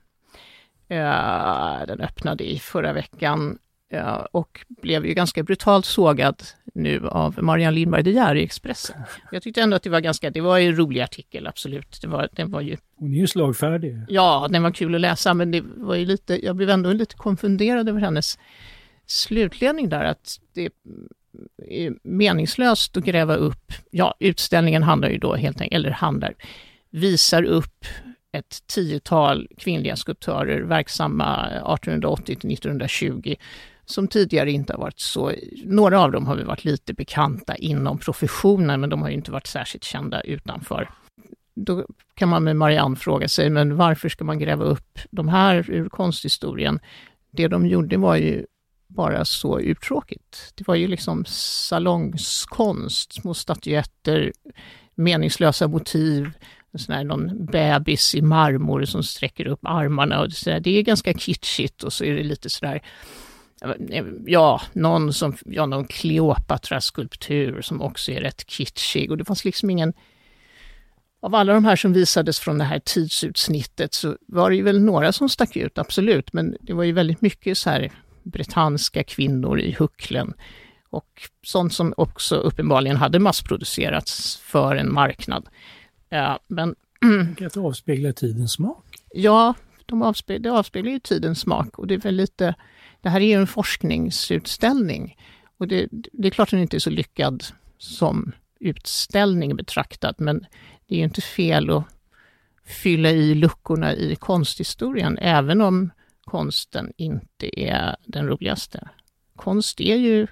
Eh, 0.88 1.86
Den 1.86 2.00
öppnade 2.00 2.50
i 2.52 2.58
förra 2.58 2.92
veckan 2.92 3.58
och 4.30 4.64
blev 4.68 5.06
ju 5.06 5.14
ganska 5.14 5.42
brutalt 5.42 5.86
sågad 5.86 6.42
nu 6.74 7.08
av 7.08 7.42
Marianne 7.42 7.74
Lindberg 7.74 8.02
De 8.02 8.10
Geer 8.10 8.34
i 8.34 8.44
Expressen. 8.44 8.96
Jag 9.32 9.42
tyckte 9.42 9.60
ändå 9.60 9.76
att 9.76 9.82
det 9.82 9.90
var 9.90 10.00
ganska, 10.00 10.30
det 10.30 10.40
var 10.40 10.58
en 10.58 10.76
rolig 10.76 11.00
artikel, 11.00 11.46
absolut. 11.46 11.98
Det 12.02 12.08
var, 12.08 12.28
den 12.32 12.50
var 12.50 12.60
ju 12.60 12.76
Hon 12.96 13.14
är 13.14 13.18
ju 13.18 13.26
slagfärdig. 13.26 13.96
Ja, 14.08 14.48
den 14.50 14.62
var 14.62 14.70
kul 14.70 14.94
att 14.94 15.00
läsa, 15.00 15.34
men 15.34 15.50
det 15.50 15.62
var 15.76 15.94
ju 15.94 16.04
lite, 16.04 16.46
jag 16.46 16.56
blev 16.56 16.70
ändå 16.70 16.92
lite 16.92 17.14
konfunderad 17.14 17.88
över 17.88 18.00
hennes 18.00 18.38
slutledning 19.06 19.88
där, 19.88 20.04
att 20.04 20.40
det 20.54 20.70
är 21.68 21.94
meningslöst 22.02 22.96
att 22.96 23.04
gräva 23.04 23.34
upp, 23.34 23.72
ja, 23.90 24.14
utställningen 24.18 24.82
handlar 24.82 25.08
ju 25.08 25.18
då 25.18 25.34
helt 25.34 25.60
enkelt, 25.60 25.74
eller 25.74 25.90
handlar, 25.90 26.34
visar 26.90 27.42
upp 27.42 27.84
ett 28.32 28.66
tiotal 28.66 29.48
kvinnliga 29.58 29.96
skulptörer 29.96 30.60
verksamma 30.60 31.46
1880 31.46 32.24
till 32.24 32.52
1920 32.52 33.34
som 33.90 34.08
tidigare 34.08 34.50
inte 34.50 34.72
har 34.72 34.80
varit 34.80 35.00
så, 35.00 35.32
några 35.64 36.00
av 36.00 36.12
dem 36.12 36.26
har 36.26 36.36
vi 36.36 36.42
varit 36.42 36.64
lite 36.64 36.94
bekanta 36.94 37.56
inom 37.56 37.98
professionen, 37.98 38.80
men 38.80 38.90
de 38.90 39.02
har 39.02 39.08
ju 39.08 39.14
inte 39.14 39.32
varit 39.32 39.46
särskilt 39.46 39.84
kända 39.84 40.20
utanför. 40.20 40.90
Då 41.54 41.86
kan 42.14 42.28
man 42.28 42.44
med 42.44 42.56
Marianne 42.56 42.96
fråga 42.96 43.28
sig, 43.28 43.50
men 43.50 43.76
varför 43.76 44.08
ska 44.08 44.24
man 44.24 44.38
gräva 44.38 44.64
upp 44.64 44.98
de 45.10 45.28
här 45.28 45.70
ur 45.70 45.88
konsthistorien? 45.88 46.80
Det 47.30 47.48
de 47.48 47.66
gjorde 47.66 47.96
var 47.96 48.16
ju 48.16 48.46
bara 48.86 49.24
så 49.24 49.60
uttråkigt. 49.60 50.52
Det 50.54 50.68
var 50.68 50.74
ju 50.74 50.88
liksom 50.88 51.24
salongskonst, 51.24 53.12
små 53.12 53.34
statyetter, 53.34 54.32
meningslösa 54.94 55.68
motiv, 55.68 56.30
sån 56.74 56.94
här, 56.94 57.04
någon 57.04 57.46
bebis 57.46 58.14
i 58.14 58.22
marmor 58.22 58.84
som 58.84 59.02
sträcker 59.02 59.46
upp 59.46 59.60
armarna. 59.62 60.20
Och 60.20 60.32
så 60.32 60.50
där. 60.50 60.60
Det 60.60 60.78
är 60.78 60.82
ganska 60.82 61.14
kitschigt 61.14 61.82
och 61.82 61.92
så 61.92 62.04
är 62.04 62.14
det 62.14 62.22
lite 62.22 62.50
sådär, 62.50 62.82
ja, 64.26 64.60
någon, 64.72 65.12
som, 65.12 65.36
ja, 65.44 65.66
någon 65.66 65.86
Kleopatra-skulptur 65.86 67.62
som 67.62 67.82
också 67.82 68.12
är 68.12 68.20
rätt 68.20 68.50
kitschig. 68.50 69.10
Och 69.10 69.16
det 69.16 69.24
fanns 69.24 69.44
liksom 69.44 69.70
ingen 69.70 69.92
av 71.20 71.34
alla 71.34 71.52
de 71.52 71.64
här 71.64 71.76
som 71.76 71.92
visades 71.92 72.38
från 72.40 72.58
det 72.58 72.64
här 72.64 72.78
tidsutsnittet 72.78 73.94
så 73.94 74.16
var 74.26 74.50
det 74.50 74.56
ju 74.56 74.62
väl 74.62 74.80
några 74.80 75.12
som 75.12 75.28
stack 75.28 75.56
ut, 75.56 75.78
absolut, 75.78 76.32
men 76.32 76.56
det 76.60 76.72
var 76.72 76.84
ju 76.84 76.92
väldigt 76.92 77.20
mycket 77.20 77.58
så 77.58 77.70
här 77.70 77.92
brittanska 78.22 79.04
kvinnor 79.04 79.60
i 79.60 79.76
hucklen 79.78 80.34
och 80.90 81.28
sånt 81.46 81.72
som 81.72 81.94
också 81.96 82.36
uppenbarligen 82.36 82.96
hade 82.96 83.18
massproducerats 83.18 84.36
för 84.36 84.76
en 84.76 84.92
marknad. 84.92 85.48
Ja, 86.08 86.38
men 86.48 86.74
det 87.38 87.56
avspeglar 87.56 88.12
tidens 88.12 88.52
smak. 88.52 88.84
ja, 89.12 89.54
de 89.86 90.02
avspeglar, 90.02 90.50
det 90.52 90.58
avspeglar 90.58 90.92
ju 90.92 90.98
tidens 91.00 91.40
smak 91.40 91.78
och 91.78 91.86
det 91.86 91.94
är 91.94 91.98
väl 91.98 92.14
lite, 92.14 92.54
det 93.00 93.08
här 93.08 93.20
är 93.20 93.26
ju 93.26 93.40
en 93.40 93.46
forskningsutställning 93.46 95.16
och 95.58 95.68
det, 95.68 95.88
det 95.90 96.28
är 96.28 96.30
klart 96.30 96.50
den 96.50 96.60
inte 96.60 96.76
är 96.76 96.80
så 96.80 96.90
lyckad 96.90 97.44
som 97.78 98.32
utställning 98.60 99.56
betraktad, 99.56 100.14
men 100.18 100.46
det 100.86 100.94
är 100.94 100.98
ju 100.98 101.04
inte 101.04 101.20
fel 101.20 101.70
att 101.70 101.84
fylla 102.64 103.10
i 103.10 103.34
luckorna 103.34 103.94
i 103.94 104.16
konsthistorien, 104.16 105.18
även 105.18 105.60
om 105.60 105.90
konsten 106.24 106.92
inte 106.96 107.60
är 107.60 107.96
den 108.04 108.26
roligaste. 108.26 108.88
Konst 109.36 109.80
är 109.80 109.96
ju 109.96 110.26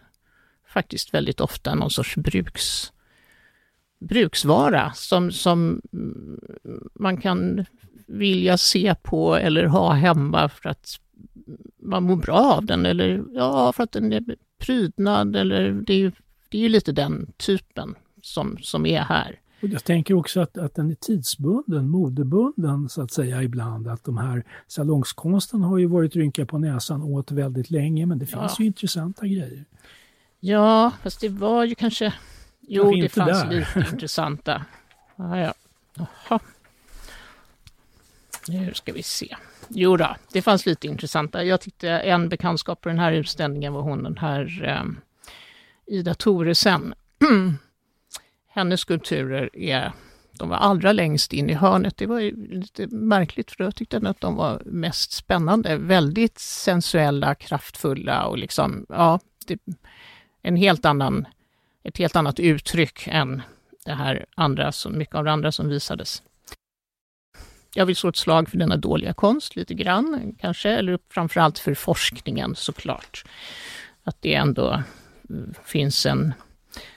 faktiskt 0.68 1.14
väldigt 1.14 1.40
ofta 1.40 1.74
någon 1.74 1.90
sorts 1.90 2.16
bruks, 2.16 2.92
bruksvara 4.00 4.92
som, 4.92 5.33
som 5.33 5.83
man 6.94 7.16
kan 7.16 7.64
vilja 8.07 8.59
se 8.59 8.94
på 9.02 9.37
eller 9.37 9.64
ha 9.64 9.92
hemma 9.92 10.48
för 10.48 10.68
att 10.68 11.00
man 11.83 12.02
mår 12.02 12.16
bra 12.16 12.38
av 12.38 12.66
den 12.66 12.87
eller 12.87 13.24
ja, 13.33 13.72
för 13.72 13.83
att 13.83 13.92
den 13.92 14.12
är 14.12 14.24
prydnad 14.59 15.37
eller 15.37 15.72
det 15.72 15.92
är 15.92 15.98
ju, 15.98 16.12
det 16.48 16.59
är 16.59 16.62
ju 16.62 16.68
lite 16.68 16.92
den 16.92 17.33
typen 17.37 17.94
som, 18.22 18.59
som 18.61 18.87
är 18.87 19.00
här. 19.00 19.40
Och 19.62 19.68
jag 19.68 19.85
tänker 19.85 20.14
också 20.14 20.40
att, 20.40 20.59
att 20.59 20.74
den 20.74 20.90
är 20.90 20.94
tidsbunden, 20.94 21.88
modebunden 21.88 22.88
så 22.88 23.02
att 23.02 23.12
säga 23.12 23.42
ibland. 23.42 23.88
Att 23.88 24.05
de 24.05 24.16
här 24.18 24.44
salongskonsten 24.66 25.62
har 25.62 25.79
ju 25.79 25.87
varit 25.87 26.16
rynka 26.16 26.46
på 26.46 26.59
näsan 26.59 27.02
åt 27.02 27.31
väldigt 27.31 27.70
länge 27.70 28.07
men 28.07 28.18
det 28.18 28.26
finns 28.26 28.42
Ja. 28.42 28.57
ju 28.59 28.66
intressanta 28.66 29.26
grejer. 29.26 29.64
Ja, 30.40 30.92
fast 31.02 31.20
det 31.20 31.29
var 31.29 31.64
ju 31.64 31.74
kanske... 31.74 32.14
Jo, 32.61 32.90
det 32.94 33.09
fanns 33.09 33.42
där. 33.42 33.50
lite 33.50 33.88
intressanta. 33.92 34.64
Ja, 35.16 35.38
ja. 35.38 35.55
Jaha. 35.94 36.40
Nu 38.48 38.74
ska 38.74 38.92
vi 38.92 39.02
se. 39.02 39.37
Jo 39.68 39.96
då, 39.96 40.16
det 40.33 40.42
fanns 40.42 40.66
lite 40.66 40.87
intressanta. 40.87 41.44
Jag 41.44 41.61
tyckte 41.61 41.90
en 41.90 42.29
bekantskap 42.29 42.81
på 42.81 42.88
den 42.88 42.98
här 42.98 43.12
utställningen 43.12 43.72
var 43.72 43.83
hon 43.83 44.02
den 44.02 44.18
här 44.18 44.64
eh, 44.64 44.85
Ida 45.94 46.14
Thoresen. 46.14 46.94
Hennes 48.48 48.81
skulpturer 48.81 49.57
är, 49.57 49.92
de 50.33 50.48
var 50.48 50.57
allra 50.57 50.92
längst 50.92 51.33
in 51.33 51.50
i 51.50 51.55
hörnet. 51.55 51.96
Det 51.96 52.07
var 52.07 52.20
ju 52.20 52.48
lite 52.50 52.87
märkligt 52.87 53.50
för 53.50 53.64
jag 53.64 53.76
tyckte 53.76 53.96
att 54.05 54.20
de 54.20 54.37
var 54.37 54.62
mest 54.64 55.12
spännande. 55.12 55.76
Väldigt 55.76 56.38
sensuella, 56.38 57.35
kraftfulla 57.35 58.26
och 58.26 58.38
liksom, 58.38 58.87
ja, 58.88 59.20
det, 59.46 59.61
en 60.42 60.57
helt 60.57 60.85
annan, 60.85 61.26
ett 61.85 61.98
helt 61.98 62.16
annat 62.16 62.40
uttryck 62.40 63.07
än 63.07 63.42
det 63.85 63.92
här 63.92 64.26
andra, 64.35 64.72
som, 64.72 64.98
mycket 64.98 65.14
av 65.14 65.24
det 65.24 65.33
andra 65.33 65.52
som 65.52 65.68
visades. 65.68 66.22
Jag 67.76 67.86
vill 67.86 67.96
slå 67.96 68.10
ett 68.10 68.16
slag 68.16 68.48
för 68.48 68.58
denna 68.58 68.76
dåliga 68.76 69.12
konst 69.12 69.56
lite 69.56 69.74
grann 69.74 70.34
kanske, 70.40 70.70
eller 70.70 70.98
framförallt 71.10 71.58
för 71.58 71.74
forskningen 71.74 72.54
såklart. 72.54 73.24
Att 74.04 74.16
det 74.20 74.34
ändå 74.34 74.82
mm, 75.30 75.54
finns 75.64 76.06
en 76.06 76.34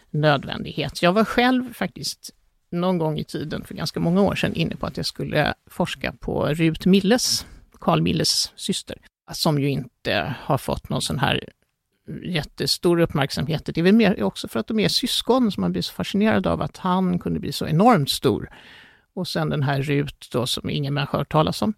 nödvändighet. 0.09 1.01
Jag 1.01 1.13
var 1.13 1.25
själv 1.25 1.73
faktiskt 1.73 2.31
någon 2.71 2.97
gång 2.97 3.19
i 3.19 3.23
tiden, 3.23 3.63
för 3.63 3.75
ganska 3.75 3.99
många 3.99 4.21
år 4.21 4.35
sedan, 4.35 4.53
inne 4.53 4.75
på 4.75 4.85
att 4.85 4.97
jag 4.97 5.05
skulle 5.05 5.53
forska 5.67 6.13
på 6.19 6.45
Rut 6.45 6.85
Milles, 6.85 7.45
Carl 7.79 8.01
Milles 8.01 8.51
syster, 8.55 8.97
som 9.31 9.59
ju 9.59 9.69
inte 9.69 10.35
har 10.39 10.57
fått 10.57 10.89
någon 10.89 11.01
sån 11.01 11.19
här 11.19 11.49
jättestor 12.23 12.99
uppmärksamhet. 12.99 13.65
Det 13.65 13.77
är 13.77 13.83
väl 13.83 13.95
mer 13.95 14.23
också 14.23 14.47
för 14.47 14.59
att 14.59 14.67
de 14.67 14.79
är 14.79 14.89
syskon 14.89 15.51
som 15.51 15.61
man 15.61 15.71
blir 15.71 15.81
så 15.81 15.93
fascinerad 15.93 16.47
av 16.47 16.61
att 16.61 16.77
han 16.77 17.19
kunde 17.19 17.39
bli 17.39 17.51
så 17.51 17.67
enormt 17.67 18.09
stor. 18.09 18.49
Och 19.13 19.27
sen 19.27 19.49
den 19.49 19.63
här 19.63 19.81
Rut 19.81 20.29
då 20.31 20.47
som 20.47 20.69
ingen 20.69 20.93
människa 20.93 21.11
har 21.11 21.19
hört 21.19 21.31
talas 21.31 21.61
om. 21.61 21.73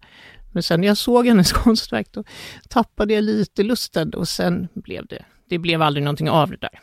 Men 0.52 0.62
sen 0.62 0.80
när 0.80 0.88
jag 0.88 0.96
såg 0.96 1.26
hennes 1.26 1.52
konstverk 1.62 2.08
då 2.12 2.24
tappade 2.68 3.14
jag 3.14 3.24
lite 3.24 3.62
lusten 3.62 4.14
och 4.14 4.28
sen 4.28 4.68
blev 4.74 5.06
det, 5.06 5.24
det 5.48 5.58
blev 5.58 5.82
aldrig 5.82 6.04
någonting 6.04 6.30
av 6.30 6.50
det 6.50 6.56
där. 6.56 6.80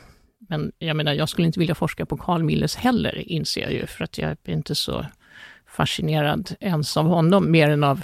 Men 0.48 0.72
jag 0.78 0.96
menar, 0.96 1.12
jag 1.12 1.28
skulle 1.28 1.46
inte 1.46 1.58
vilja 1.58 1.74
forska 1.74 2.06
på 2.06 2.16
Carl 2.16 2.42
Milles 2.42 2.76
heller, 2.76 3.28
inser 3.28 3.60
jag 3.60 3.72
ju, 3.72 3.86
för 3.86 4.04
att 4.04 4.18
jag 4.18 4.30
är 4.30 4.52
inte 4.52 4.74
så 4.74 5.06
fascinerad 5.66 6.54
ens 6.60 6.96
av 6.96 7.06
honom, 7.06 7.50
mer 7.50 7.70
än 7.70 7.84
av 7.84 8.02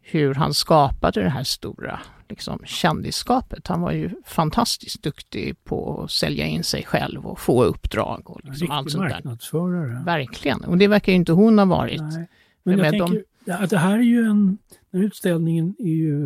hur 0.00 0.34
han 0.34 0.54
skapade 0.54 1.22
det 1.22 1.30
här 1.30 1.44
stora 1.44 2.00
liksom, 2.28 2.58
kändisskapet. 2.64 3.68
Han 3.68 3.80
var 3.80 3.92
ju 3.92 4.10
fantastiskt 4.24 5.02
duktig 5.02 5.64
på 5.64 6.02
att 6.02 6.10
sälja 6.10 6.46
in 6.46 6.64
sig 6.64 6.84
själv 6.84 7.26
och 7.26 7.40
få 7.40 7.64
uppdrag 7.64 8.30
och 8.30 8.40
liksom 8.44 8.70
allt 8.70 8.86
Riktig 8.86 8.92
sånt 8.92 9.08
där. 9.08 9.14
marknadsförare. 9.14 10.02
Verkligen, 10.04 10.64
och 10.64 10.78
det 10.78 10.88
verkar 10.88 11.12
ju 11.12 11.16
inte 11.16 11.32
hon 11.32 11.58
ha 11.58 11.64
varit. 11.64 12.00
Nej. 12.00 12.28
Men 12.62 12.78
jag 12.78 12.80
med 12.80 12.90
tänker 12.90 13.24
att 13.62 13.70
det 13.70 13.78
här 13.78 13.98
är 13.98 14.02
ju 14.02 14.24
en, 14.24 14.58
den 14.90 15.00
här 15.00 15.06
utställningen 15.06 15.74
är 15.78 15.84
ju 15.84 16.22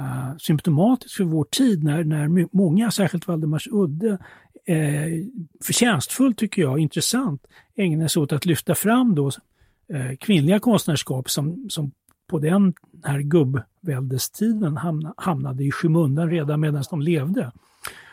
uh, 0.00 0.36
symptomatisk 0.38 1.16
för 1.16 1.24
vår 1.24 1.44
tid 1.44 1.84
när, 1.84 2.04
när 2.04 2.56
många, 2.56 2.90
särskilt 2.90 3.28
Valdemars 3.28 3.68
Udde, 3.70 4.18
eh, 4.66 5.24
förtjänstfullt 5.64 6.38
tycker 6.38 6.62
jag, 6.62 6.78
intressant, 6.78 7.46
ägnar 7.76 8.08
sig 8.08 8.22
åt 8.22 8.32
att 8.32 8.46
lyfta 8.46 8.74
fram 8.74 9.14
då 9.14 9.30
eh, 9.88 10.16
kvinnliga 10.20 10.58
konstnärskap 10.58 11.30
som, 11.30 11.66
som 11.70 11.92
på 12.26 12.38
den 12.38 12.74
här 13.04 13.20
gubbväldestiden 13.20 14.76
hamna, 14.76 15.14
hamnade 15.16 15.64
i 15.64 15.70
skymundan 15.70 16.30
redan 16.30 16.60
medan 16.60 16.84
de 16.90 17.00
levde. 17.00 17.52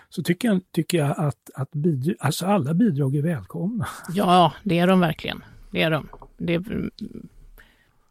Så 0.10 0.24
tycker 0.24 0.48
jag, 0.48 0.62
tycker 0.72 0.98
jag 0.98 1.20
att, 1.20 1.50
att 1.56 1.72
bidra, 1.72 2.14
alltså 2.20 2.46
alla 2.46 2.74
bidrag 2.74 3.16
är 3.16 3.22
välkomna. 3.22 3.88
Ja, 4.14 4.54
det 4.64 4.80
är 4.80 4.88
de 4.88 5.00
verkligen. 5.00 5.44
Det 5.72 5.82
är 5.82 5.92
de. 5.92 6.08
Det 6.38 6.54
är, 6.54 6.90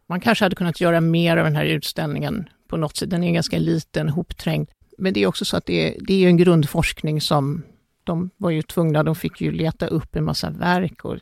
man 0.06 0.20
kanske 0.20 0.44
hade 0.44 0.56
kunnat 0.56 0.80
göra 0.80 1.00
mer 1.00 1.36
av 1.36 1.44
den 1.44 1.56
här 1.56 1.64
utställningen 1.64 2.48
på 2.68 2.76
något 2.76 2.96
sätt. 2.96 3.10
Den 3.10 3.24
är 3.24 3.32
ganska 3.32 3.58
liten, 3.58 4.08
hopträngd. 4.08 4.68
Men 4.98 5.12
det 5.12 5.22
är 5.22 5.26
också 5.26 5.44
så 5.44 5.56
att 5.56 5.66
det 5.66 5.88
är, 5.88 6.00
det 6.00 6.24
är 6.24 6.28
en 6.28 6.36
grundforskning 6.36 7.20
som 7.20 7.62
de 8.04 8.30
var 8.36 8.50
ju 8.50 8.62
tvungna, 8.62 9.02
de 9.02 9.14
fick 9.14 9.40
ju 9.40 9.52
leta 9.52 9.86
upp 9.86 10.16
en 10.16 10.24
massa 10.24 10.50
verk 10.50 11.04
och 11.04 11.16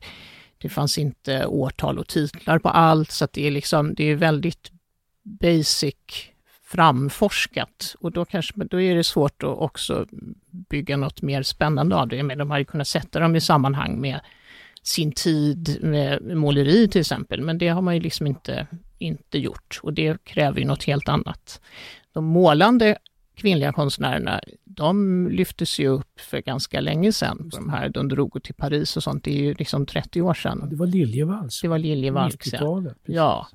det 0.58 0.68
fanns 0.68 0.98
inte 0.98 1.46
årtal 1.46 1.98
och 1.98 2.08
titlar 2.08 2.58
på 2.58 2.68
allt, 2.68 3.10
så 3.10 3.24
att 3.24 3.32
det 3.32 3.46
är 3.46 3.50
liksom, 3.50 3.94
det 3.94 4.04
är 4.04 4.14
väldigt 4.14 4.70
basic 5.22 5.94
framforskat 6.64 7.94
och 8.00 8.12
då, 8.12 8.24
kanske, 8.24 8.64
då 8.64 8.80
är 8.80 8.94
det 8.94 9.04
svårt 9.04 9.42
att 9.42 9.58
också 9.58 10.06
bygga 10.50 10.96
något 10.96 11.22
mer 11.22 11.42
spännande 11.42 11.96
av 11.96 12.08
det. 12.08 12.22
Men 12.22 12.38
de 12.38 12.50
har 12.50 12.58
ju 12.58 12.64
kunnat 12.64 12.88
sätta 12.88 13.20
dem 13.20 13.36
i 13.36 13.40
sammanhang 13.40 14.00
med 14.00 14.20
sin 14.82 15.12
tid 15.12 15.78
med 15.82 16.36
måleri 16.36 16.88
till 16.88 17.00
exempel, 17.00 17.40
men 17.40 17.58
det 17.58 17.68
har 17.68 17.82
man 17.82 17.94
ju 17.94 18.00
liksom 18.00 18.26
inte, 18.26 18.66
inte 18.98 19.38
gjort 19.38 19.80
och 19.82 19.92
det 19.92 20.24
kräver 20.24 20.60
ju 20.60 20.66
något 20.66 20.84
helt 20.84 21.08
annat. 21.08 21.60
De 22.12 22.24
målande 22.24 22.98
kvinnliga 23.38 23.72
konstnärerna, 23.72 24.40
de 24.64 25.28
lyftes 25.30 25.78
ju 25.78 25.88
upp 25.88 26.20
för 26.20 26.38
ganska 26.38 26.80
länge 26.80 27.12
sedan. 27.12 27.50
De 27.52 27.70
här, 27.70 27.88
de 27.88 28.08
drog 28.08 28.42
till 28.42 28.54
Paris 28.54 28.96
och 28.96 29.02
sånt, 29.02 29.24
det 29.24 29.30
är 29.30 29.42
ju 29.42 29.54
liksom 29.54 29.86
30 29.86 30.22
år 30.22 30.34
sedan. 30.34 30.68
Det 30.70 30.76
var 30.76 30.86
Liljevalchs. 30.86 31.60
Det 31.60 31.68
var 31.68 31.78
Liljevalchs, 31.78 32.54
ja. 33.04 33.48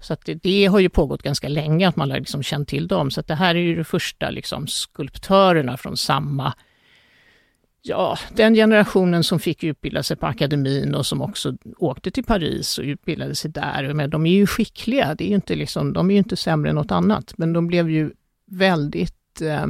Så 0.00 0.16
det, 0.24 0.34
det, 0.34 0.66
har 0.66 0.78
ju 0.78 0.88
pågått 0.88 1.22
ganska 1.22 1.48
länge 1.48 1.88
att 1.88 1.96
man 1.96 2.10
har 2.10 2.18
liksom 2.18 2.42
känt 2.42 2.68
till 2.68 2.88
dem. 2.88 3.10
Så 3.10 3.22
det 3.22 3.34
här 3.34 3.54
är 3.54 3.58
ju 3.58 3.76
de 3.76 3.84
första 3.84 4.30
liksom 4.30 4.66
skulptörerna 4.66 5.76
från 5.76 5.96
samma 5.96 6.54
Ja, 7.86 8.18
den 8.34 8.54
generationen 8.54 9.24
som 9.24 9.40
fick 9.40 9.64
utbilda 9.64 10.02
sig 10.02 10.16
på 10.16 10.26
akademin 10.26 10.94
och 10.94 11.06
som 11.06 11.22
också 11.22 11.56
åkte 11.78 12.10
till 12.10 12.24
Paris 12.24 12.78
och 12.78 12.84
utbildade 12.84 13.34
sig 13.34 13.50
där. 13.50 13.92
Men 13.92 14.10
de 14.10 14.26
är 14.26 14.30
ju 14.30 14.46
skickliga, 14.46 15.14
det 15.14 15.30
är 15.30 15.34
inte 15.34 15.54
liksom, 15.54 15.92
de 15.92 16.10
är 16.10 16.14
ju 16.14 16.18
inte 16.18 16.36
sämre 16.36 16.70
än 16.70 16.76
något 16.76 16.90
annat. 16.90 17.38
Men 17.38 17.52
de 17.52 17.66
blev 17.66 17.90
ju 17.90 18.10
väldigt 18.54 19.40
eh, 19.40 19.66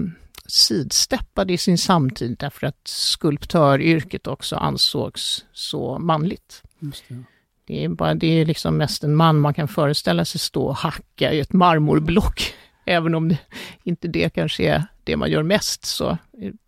sidsteppade 0.47 1.53
i 1.53 1.59
sin 1.59 1.79
samtid 1.79 2.37
därför 2.39 2.67
att 2.67 2.89
skulptöryrket 2.89 4.27
också 4.27 4.57
ansågs 4.57 5.45
så 5.53 5.99
manligt. 5.99 6.63
Det. 6.79 7.25
det. 7.67 7.85
är 7.85 7.89
bara, 7.89 8.15
det 8.15 8.27
är 8.27 8.45
liksom 8.45 8.77
mest 8.77 9.05
en 9.05 9.15
man 9.15 9.41
man 9.41 9.55
kan 9.55 9.69
föreställa 9.69 10.25
sig 10.25 10.41
stå 10.41 10.65
och 10.65 10.77
hacka 10.77 11.33
i 11.33 11.41
ett 11.41 11.53
marmorblock. 11.53 12.55
Även 12.85 13.15
om 13.15 13.29
det, 13.29 13.39
inte 13.83 14.09
det 14.09 14.35
kanske 14.35 14.65
är 14.65 14.85
det 15.05 15.17
man 15.17 15.31
gör 15.31 15.43
mest 15.43 15.85
så 15.85 16.19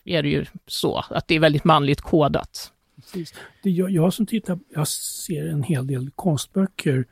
är 0.04 0.22
det 0.22 0.28
ju 0.28 0.46
så 0.66 1.04
att 1.10 1.28
det 1.28 1.34
är 1.34 1.40
väldigt 1.40 1.64
manligt 1.64 2.00
kodat. 2.00 2.72
Precis. 2.96 3.34
Det 3.62 3.70
jag, 3.70 3.90
jag 3.90 4.12
som 4.12 4.26
tittar, 4.26 4.58
jag 4.74 4.88
ser 4.88 5.46
en 5.48 5.62
hel 5.62 5.86
del 5.86 6.10
konstböcker 6.14 7.04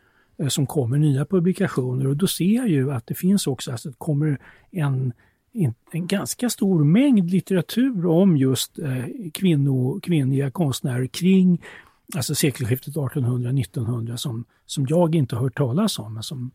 som 0.49 0.67
kommer, 0.67 0.99
nya 0.99 1.25
publikationer 1.25 2.07
och 2.07 2.17
då 2.17 2.27
ser 2.27 2.55
jag 2.57 2.69
ju 2.69 2.93
att 2.93 3.07
det 3.07 3.15
finns 3.15 3.47
också, 3.47 3.73
alltså 3.73 3.89
det 3.89 3.95
kommer 3.99 4.39
en, 4.71 5.13
en, 5.93 6.07
ganska 6.07 6.51
stor 6.51 6.85
mängd 6.85 7.31
litteratur 7.31 8.07
om 8.07 8.37
just 8.37 8.79
eh, 8.79 9.05
kvinno, 9.35 10.01
kvinnliga 10.01 10.51
konstnärer 10.51 11.07
kring 11.07 11.63
alltså 12.17 12.35
sekelskiftet 12.35 12.95
1800-1900 12.95 14.17
som, 14.17 14.45
som 14.67 14.87
jag 14.89 15.15
inte 15.15 15.37
har 15.37 15.43
hört 15.43 15.57
talas 15.57 15.99
om, 15.99 16.15
men 16.15 16.23
som 16.23 16.51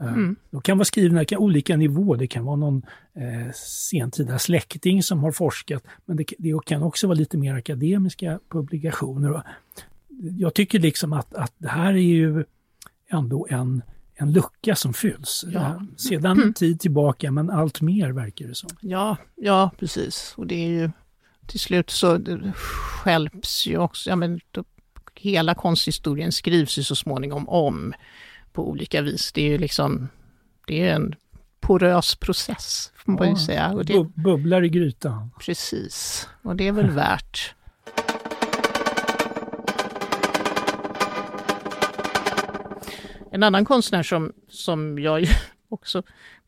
Eh, 0.00 0.12
mm. 0.12 0.36
De 0.50 0.60
kan 0.60 0.78
vara 0.78 0.84
skrivna 0.84 1.24
på 1.24 1.36
olika 1.36 1.76
nivåer. 1.76 2.18
Det 2.18 2.26
kan 2.26 2.44
vara 2.44 2.56
någon 2.56 2.82
eh, 3.14 3.52
sentida 3.90 4.38
släkting 4.38 5.02
som 5.02 5.18
har 5.18 5.32
forskat, 5.32 5.84
men 6.04 6.16
det, 6.16 6.24
det, 6.38 6.64
kan 6.64 6.82
också 6.82 7.06
vara 7.06 7.18
lite 7.18 7.38
mer 7.38 7.54
akademiska 7.54 8.40
publikationer. 8.48 9.42
Jag 10.38 10.54
tycker 10.54 10.78
liksom 10.78 11.12
att, 11.12 11.34
att 11.34 11.52
det 11.58 11.68
här 11.68 11.92
är 11.92 11.98
ju 11.98 12.44
ändå 13.10 13.46
en, 13.50 13.82
en 14.14 14.32
lucka 14.32 14.76
som 14.76 14.94
fylls. 14.94 15.44
Ja. 15.48 15.82
Sedan 15.96 16.30
en 16.30 16.42
mm. 16.42 16.54
tid 16.54 16.80
tillbaka, 16.80 17.30
men 17.30 17.50
allt 17.50 17.80
mer 17.80 18.10
verkar 18.10 18.46
det 18.46 18.54
som. 18.54 18.70
Ja, 18.80 19.16
ja 19.36 19.70
precis. 19.78 20.34
Och 20.36 20.46
det 20.46 20.54
är 20.54 20.68
ju 20.68 20.90
till 21.46 21.60
slut 21.60 21.90
så 21.90 22.20
skälps 22.54 23.66
ju 23.66 23.78
också, 23.78 24.10
ja 24.10 24.16
men 24.16 24.40
då, 24.50 24.64
hela 25.14 25.54
konsthistorien 25.54 26.32
skrivs 26.32 26.78
ju 26.78 26.82
så 26.82 26.96
småningom 26.96 27.48
om 27.48 27.94
på 28.52 28.68
olika 28.68 29.02
vis. 29.02 29.32
Det 29.32 29.42
är 29.42 29.50
ju 29.50 29.58
liksom, 29.58 30.08
det 30.66 30.88
är 30.88 30.94
en 30.94 31.14
porös 31.60 32.16
process, 32.16 32.92
får 32.96 33.12
man 33.12 33.24
ja, 33.24 33.30
ju 33.30 33.36
säga. 33.36 33.72
Och 33.72 33.84
det, 33.84 34.04
bubblar 34.14 34.64
i 34.64 34.68
grytan. 34.68 35.30
Precis, 35.40 36.28
och 36.42 36.56
det 36.56 36.68
är 36.68 36.72
väl 36.72 36.90
värt. 36.90 37.54
En 43.32 43.42
annan 43.42 43.64
konstnär 43.64 44.02
som, 44.02 44.32
som 44.48 44.98
jag 44.98 45.26
också 45.68 46.02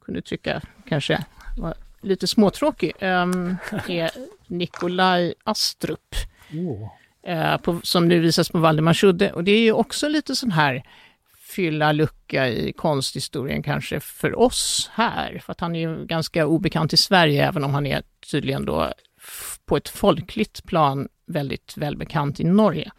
kunde 0.05 0.23
tycka 0.23 0.63
kanske 0.89 1.25
var 1.57 1.75
lite 2.01 2.27
småtråkig 2.27 2.93
um, 3.01 3.57
är 3.89 4.11
Nikolaj 4.47 5.35
Astrup. 5.45 6.15
Oh. 6.53 6.89
Uh, 7.29 7.57
på, 7.57 7.81
som 7.83 8.09
nu 8.09 8.19
visas 8.19 8.49
på 8.49 8.59
Valdemarsudde. 8.59 9.33
Och 9.33 9.45
det 9.45 9.53
är 9.53 9.61
ju 9.61 9.73
också 9.73 10.09
lite 10.09 10.37
sån 10.37 10.51
här 10.51 10.83
fylla 11.51 11.93
lucka 11.93 12.49
i 12.49 12.73
konsthistorien 12.73 13.63
kanske 13.63 14.01
för 14.01 14.39
oss 14.39 14.91
här. 14.95 15.39
För 15.45 15.53
att 15.53 15.61
han 15.61 15.77
är 15.77 15.81
ju 15.81 16.07
ganska 16.07 16.47
obekant 16.47 16.93
i 16.93 16.97
Sverige, 16.97 17.49
även 17.49 17.65
om 17.65 17.75
han 17.75 17.87
är 17.87 18.03
tydligen 18.31 18.65
då 18.65 18.93
på 19.65 19.77
ett 19.77 19.89
folkligt 19.89 20.65
plan 20.65 21.09
väldigt 21.27 21.77
välbekant 21.77 22.41
i 22.41 22.45
Norge. 22.45 22.91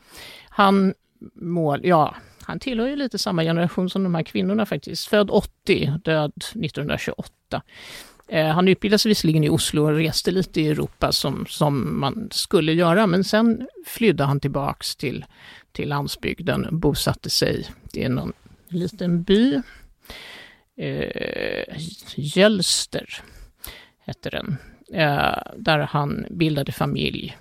Han 0.50 0.94
mål, 1.36 1.82
ja, 1.84 2.16
han 2.44 2.60
tillhör 2.60 2.88
ju 2.88 2.96
lite 2.96 3.18
samma 3.18 3.44
generation 3.44 3.90
som 3.90 4.04
de 4.04 4.16
här 4.16 4.24
kvinnorna 4.24 4.66
faktiskt. 4.66 5.08
Född 5.08 5.30
80, 5.30 5.94
död 6.04 6.34
1928. 6.36 7.62
Eh, 8.28 8.48
han 8.48 8.68
utbildade 8.68 9.00
sig 9.00 9.10
visserligen 9.10 9.44
i 9.44 9.50
Oslo 9.50 9.84
och 9.84 9.96
reste 9.96 10.32
lite 10.32 10.62
i 10.62 10.68
Europa 10.68 11.12
som, 11.12 11.46
som 11.50 12.00
man 12.00 12.28
skulle 12.32 12.74
göra, 12.74 13.08
men 13.08 13.24
sen 13.24 13.68
flydde 13.86 14.24
han 14.24 14.40
tillbaks 14.40 14.96
till, 14.96 15.26
till 15.72 15.90
landsbygden, 15.90 16.68
bosatte 16.72 17.30
sig. 17.30 17.66
i 17.94 18.10
någon 18.10 18.34
liten 18.70 19.24
by. 19.24 19.62
Eh, 20.78 21.78
Jölster 22.16 23.24
hette 24.00 24.30
den. 24.30 24.58
Eh, 24.94 25.38
där 25.58 25.80
han 25.80 26.26
bildade 26.30 26.72
familj, 26.72 27.38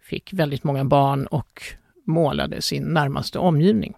fick 0.00 0.32
väldigt 0.32 0.64
många 0.64 0.84
barn 0.84 1.26
och 1.26 1.62
målade 2.04 2.62
sin 2.62 2.82
närmaste 2.82 3.38
omgivning. 3.38 3.94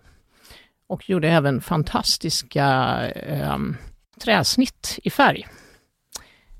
Och 0.91 1.11
gjorde 1.11 1.29
även 1.29 1.61
fantastiska 1.61 2.67
eh, 3.11 3.59
träsnitt 4.21 4.99
i 5.03 5.11
färg 5.11 5.47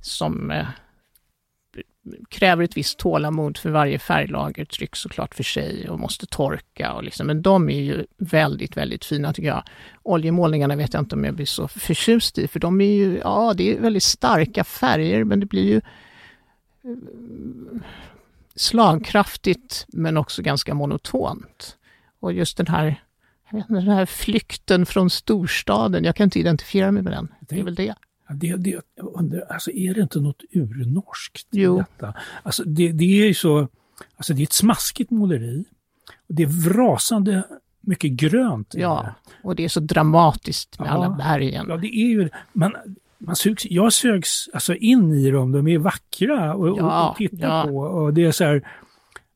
som 0.01 0.51
eh, 0.51 0.67
kräver 2.29 2.65
ett 2.65 2.77
visst 2.77 2.99
tålamod 2.99 3.59
för 3.59 3.71
varje 3.71 3.99
färglager 3.99 4.65
trycks 4.65 4.99
såklart 4.99 5.35
för 5.35 5.43
sig 5.43 5.89
och 5.89 6.01
måste 6.01 6.27
torka. 6.27 6.93
Och 6.93 7.05
liksom, 7.05 7.27
men 7.27 7.43
de 7.43 7.71
är 7.71 7.81
ju 7.81 8.07
väldigt, 8.19 8.77
väldigt 8.77 9.05
fina 9.05 9.33
tycker 9.33 9.49
jag. 9.49 9.63
Oljemålningarna 10.03 10.77
vet 10.77 10.95
jag 10.95 11.01
inte 11.03 11.15
om 11.15 11.25
jag 11.25 11.35
blir 11.35 11.47
så 11.47 11.69
förtjust 11.69 12.39
i, 12.39 12.49
för 12.49 12.61
de 12.61 12.81
är 12.81 12.95
ju, 12.95 13.19
ja 13.19 13.55
det 13.57 13.77
är 13.77 13.81
väldigt 13.81 14.03
starka 14.03 14.65
färger, 14.65 15.25
men 15.25 15.41
det 15.41 15.47
blir 15.47 15.67
ju 15.67 15.77
eh, 16.85 16.97
slagkraftigt 18.55 19.87
men 19.89 20.17
också 20.17 20.43
ganska 20.43 20.75
monotont. 20.75 21.77
Och 22.21 22.33
just 22.33 22.57
den 22.57 22.67
här, 22.67 23.03
jag 23.51 23.59
vet 23.59 23.71
inte, 23.71 23.81
den 23.81 23.97
här 23.97 24.07
flykten 24.07 24.87
från 24.87 25.11
storstaden, 25.11 26.05
jag 26.05 26.17
kan 26.17 26.25
inte 26.25 26.39
identifiera 26.39 26.93
mig 26.93 27.03
med 27.03 27.13
den. 27.13 27.29
Det 27.41 27.61
är 27.61 27.65
väl 27.65 27.75
det. 27.75 27.95
Det, 28.35 28.57
det, 28.57 28.81
undrar, 28.97 29.41
alltså 29.41 29.71
är 29.71 29.95
det 29.95 30.01
inte 30.01 30.21
något 30.21 30.43
urnorskt 30.53 31.49
jo. 31.51 31.77
detta? 31.77 32.15
Alltså 32.43 32.65
det, 32.65 32.93
det 32.93 33.23
är 33.23 33.27
ju 33.27 33.35
så, 33.35 33.69
alltså 34.17 34.35
det 34.35 34.43
är 34.43 34.45
ett 34.45 34.53
smaskigt 34.53 35.11
måleri. 35.11 35.65
Det 36.29 36.43
är 36.43 36.69
vrasande 36.69 37.45
mycket 37.81 38.11
grönt. 38.11 38.75
Ja, 38.75 39.15
och 39.43 39.57
det 39.57 39.65
är 39.65 39.69
så 39.69 39.81
dramatiskt 39.81 40.79
med 40.79 40.89
ja, 40.89 40.93
alla 40.93 41.11
bergen. 41.11 41.67
Ja, 41.69 41.77
det 41.77 41.87
är 41.87 42.09
ju, 42.09 42.29
man, 42.53 42.75
man 43.19 43.37
sugs, 43.37 43.67
jag 43.71 43.93
sögs 43.93 44.49
alltså 44.55 44.75
in 44.75 45.13
i 45.13 45.31
dem, 45.31 45.53
de 45.53 45.69
är 45.69 45.79
vackra 45.79 46.55
och, 46.55 46.79
ja, 46.79 47.15
titta 47.19 47.37
ja. 47.37 47.65
på. 47.69 47.77
Och 47.77 48.15
det 48.15 48.25
är 48.25 48.33
så 48.33 48.45
här, 48.45 48.63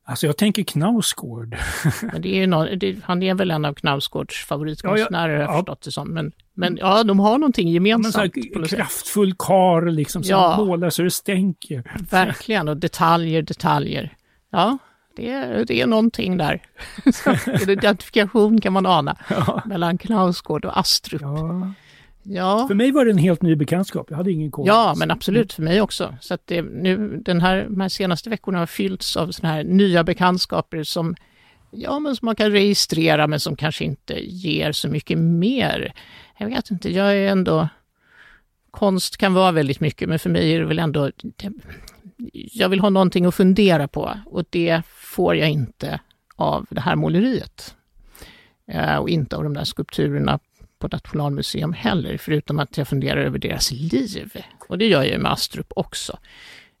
Alltså 0.07 0.25
jag 0.25 0.37
tänker 0.37 0.63
Knausgård. 0.63 1.57
Men 2.01 2.21
det 2.21 2.43
är 2.43 2.47
no, 2.47 2.75
det, 2.75 2.97
han 3.03 3.23
är 3.23 3.33
väl 3.33 3.51
en 3.51 3.65
av 3.65 3.73
Knausgårds 3.73 4.45
favoritkonstnärer 4.45 5.33
ja, 5.33 5.39
ja, 5.39 5.47
har 5.47 5.53
jag 5.53 5.59
förstått 5.59 5.81
det 5.81 5.91
som. 5.91 6.13
Men, 6.13 6.31
men 6.53 6.77
ja, 6.77 7.03
de 7.03 7.19
har 7.19 7.37
någonting 7.37 7.69
gemensamt. 7.69 8.35
Men 8.55 8.67
så 8.67 8.75
kraftfull 8.75 9.33
kar 9.39 9.89
liksom 9.89 10.23
som 10.23 10.31
ja. 10.31 10.57
målar 10.57 10.89
så 10.89 11.01
det 11.01 11.11
stänker. 11.11 11.83
Verkligen, 12.11 12.67
och 12.67 12.77
detaljer, 12.77 13.41
detaljer. 13.41 14.13
Ja, 14.51 14.77
det 15.15 15.31
är, 15.31 15.65
det 15.65 15.81
är 15.81 15.87
någonting 15.87 16.37
där. 16.37 16.61
en 17.45 17.69
identifikation 17.69 18.61
kan 18.61 18.73
man 18.73 18.85
ana 18.85 19.17
Ja. 19.29 19.61
mellan 19.65 19.97
Knausgård 19.97 20.65
och 20.65 20.79
Astrup. 20.79 21.21
Ja. 22.27 22.67
För 22.67 22.75
mig 22.75 22.91
var 22.91 23.05
det 23.05 23.11
en 23.11 23.17
helt 23.17 23.41
ny 23.41 23.55
bekantskap. 23.55 24.07
Jag 24.09 24.17
hade 24.17 24.31
ingen 24.31 24.51
koll. 24.51 24.67
Ja, 24.67 24.93
men 24.97 25.11
absolut 25.11 25.53
för 25.53 25.63
mig 25.63 25.81
också. 25.81 26.15
Så 26.21 26.33
att 26.33 26.41
det, 26.47 26.61
nu, 26.61 27.21
den 27.25 27.41
här, 27.41 27.63
de 27.69 27.81
här 27.81 27.89
senaste 27.89 28.29
veckorna 28.29 28.59
har 28.59 28.65
fyllts 28.65 29.17
av 29.17 29.31
såna 29.31 29.49
här 29.53 29.63
nya 29.63 30.03
bekantskaper 30.03 30.83
som, 30.83 31.15
ja, 31.71 31.99
men 31.99 32.15
som 32.15 32.25
man 32.25 32.35
kan 32.35 32.51
registrera 32.51 33.27
men 33.27 33.39
som 33.39 33.55
kanske 33.55 33.83
inte 33.83 34.13
ger 34.25 34.71
så 34.71 34.87
mycket 34.87 35.17
mer. 35.17 35.93
Jag 36.37 36.47
vet 36.47 36.71
inte, 36.71 36.91
jag 36.91 37.17
är 37.17 37.27
ändå... 37.27 37.69
Konst 38.71 39.17
kan 39.17 39.33
vara 39.33 39.51
väldigt 39.51 39.79
mycket, 39.79 40.09
men 40.09 40.19
för 40.19 40.29
mig 40.29 40.51
är 40.51 40.59
det 40.59 40.65
väl 40.65 40.79
ändå... 40.79 41.11
Det, 41.23 41.51
jag 42.33 42.69
vill 42.69 42.79
ha 42.79 42.89
någonting 42.89 43.25
att 43.25 43.35
fundera 43.35 43.87
på 43.87 44.19
och 44.25 44.43
det 44.49 44.81
får 44.87 45.35
jag 45.35 45.49
inte 45.49 45.99
av 46.35 46.65
det 46.69 46.81
här 46.81 46.95
måleriet. 46.95 47.75
Eh, 48.67 48.95
och 48.95 49.09
inte 49.09 49.35
av 49.35 49.43
de 49.43 49.53
där 49.53 49.63
skulpturerna 49.63 50.39
på 50.89 50.95
Nationalmuseum 50.95 51.73
heller, 51.73 52.17
förutom 52.17 52.59
att 52.59 52.77
jag 52.77 52.87
funderar 52.87 53.21
över 53.21 53.39
deras 53.39 53.71
liv. 53.71 54.31
Och 54.67 54.77
det 54.77 54.87
gör 54.87 55.03
jag 55.03 55.11
ju 55.11 55.17
med 55.17 55.31
Astrup 55.31 55.73
också. 55.75 56.17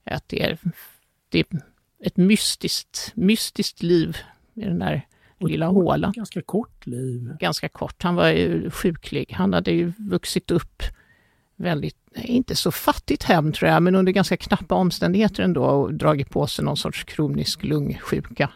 Att 0.03 0.29
det 0.29 0.43
är, 0.43 0.57
det 1.29 1.39
är 1.39 1.45
ett 2.03 2.17
mystiskt, 2.17 3.11
mystiskt 3.15 3.83
liv 3.83 4.17
i 4.53 4.61
den 4.61 4.79
där 4.79 5.07
lilla 5.39 5.67
kort- 5.67 5.75
hålan. 5.75 6.11
Ganska 6.11 6.41
kort 6.41 6.87
liv. 6.87 7.37
Ganska 7.39 7.69
kort. 7.69 8.03
Han 8.03 8.15
var 8.15 8.27
ju 8.27 8.69
sjuklig. 8.69 9.33
Han 9.37 9.53
hade 9.53 9.71
ju 9.71 9.93
vuxit 9.97 10.51
upp 10.51 10.83
väldigt, 11.55 11.97
inte 12.15 12.55
så 12.55 12.71
fattigt 12.71 13.23
hem 13.23 13.51
tror 13.51 13.71
jag, 13.71 13.83
men 13.83 13.95
under 13.95 14.11
ganska 14.11 14.37
knappa 14.37 14.75
omständigheter 14.75 15.43
ändå 15.43 15.63
och 15.63 15.93
dragit 15.93 16.29
på 16.29 16.47
sig 16.47 16.65
någon 16.65 16.77
sorts 16.77 17.03
kronisk 17.03 17.63
lungsjuka. 17.63 18.49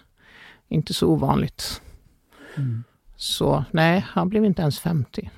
Inte 0.67 0.93
så 0.93 1.07
ovanligt. 1.07 1.81
Mm. 2.55 2.83
Så 3.15 3.65
nej, 3.71 4.05
han 4.07 4.29
blev 4.29 4.45
inte 4.45 4.61
ens 4.61 4.79
50. 4.79 5.29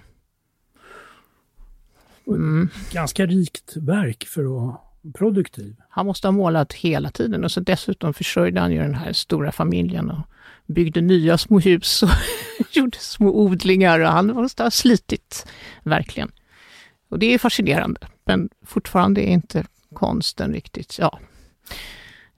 Mm. 2.28 2.70
Ganska 2.92 3.26
rikt 3.26 3.76
verk 3.76 4.26
för 4.28 4.44
att 4.44 4.50
vara 4.52 4.78
produktiv. 5.14 5.76
Han 5.90 6.06
måste 6.06 6.28
ha 6.28 6.32
målat 6.32 6.74
hela 6.74 7.12
tiden 7.12 7.44
och 7.44 7.52
så 7.52 7.60
dessutom 7.60 8.14
försörjde 8.14 8.60
han 8.60 8.72
ju 8.72 8.78
den 8.78 8.96
här 8.96 9.14
stora 9.14 9.52
familjen 9.52 10.12
och 10.12 10.28
byggde 10.66 11.02
nya 11.02 11.38
små 11.38 11.60
hus 11.60 12.04
och 12.04 12.10
gjorde 12.72 12.98
små 12.98 13.30
odlingar 13.30 14.00
och 14.00 14.08
han 14.08 14.28
måste 14.28 14.64
ha 14.64 14.72
slitit, 14.72 15.48
verkligen. 15.84 16.32
Och 17.10 17.20
det 17.20 17.34
är 17.34 17.38
fascinerande, 17.38 18.08
men 18.26 18.50
fortfarande 18.66 19.22
är 19.22 19.32
inte 19.32 19.66
konsten 19.94 20.54
riktigt, 20.54 20.98
ja. 21.00 21.20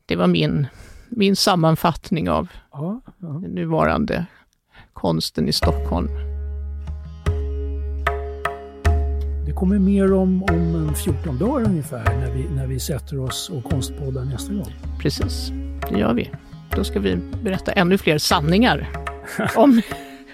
Det 0.05 0.15
var 0.15 0.27
min, 0.27 0.67
min 1.09 1.35
sammanfattning 1.35 2.29
av 2.29 2.47
Ja, 2.71 3.01
ja. 3.17 3.27
nuvarande 3.39 4.25
konsten 4.93 5.47
i 5.47 5.53
Stockholm. 5.53 6.22
Det 9.53 9.57
kommer 9.57 9.79
mer 9.79 10.13
om, 10.13 10.43
om 10.43 10.75
en 10.75 10.95
14 10.95 11.37
dagar 11.37 11.65
ungefär 11.65 12.03
när 12.03 12.31
vi, 12.31 12.49
när 12.55 12.67
vi 12.67 12.79
sätter 12.79 13.19
oss 13.19 13.49
och 13.49 13.63
konstpoddar 13.63 14.25
nästa 14.25 14.53
gång. 14.53 14.73
Precis, 14.99 15.51
det 15.89 15.99
gör 15.99 16.13
vi. 16.13 16.31
Då 16.75 16.83
ska 16.83 16.99
vi 16.99 17.15
berätta 17.43 17.71
ännu 17.71 17.97
fler 17.97 18.17
sanningar 18.17 18.89
om, 19.55 19.81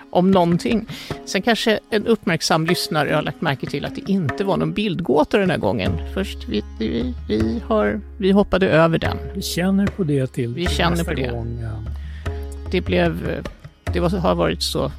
om 0.09 0.31
någonting. 0.31 0.87
Sen 1.25 1.41
kanske 1.41 1.79
en 1.89 2.07
uppmärksam 2.07 2.65
lyssnare 2.65 3.13
har 3.13 3.21
lagt 3.21 3.41
märke 3.41 3.67
till 3.67 3.85
att 3.85 3.95
det 3.95 4.09
inte 4.11 4.43
var 4.43 4.57
någon 4.57 4.73
bildgåta 4.73 5.37
den 5.37 5.49
här 5.49 5.57
gången. 5.57 5.91
Först 6.13 6.47
vi, 6.49 6.63
vi, 6.79 7.13
vi, 7.27 7.61
har, 7.67 8.01
vi 8.17 8.31
hoppade 8.31 8.69
över 8.69 8.97
den. 8.97 9.17
Vi 9.35 9.41
känner 9.41 9.87
på 9.87 10.03
det 10.03 10.27
till 10.27 10.53
Vi 10.53 10.65
känner 10.67 10.91
nästa 10.91 11.05
på 11.05 11.13
det. 11.13 11.27
gång. 11.27 11.59
ja. 11.61 11.91
Det, 12.71 12.81
blev, 12.81 13.43
det 13.93 13.99
var, 13.99 14.09
har 14.09 14.35
varit 14.35 14.61
så 14.63 14.91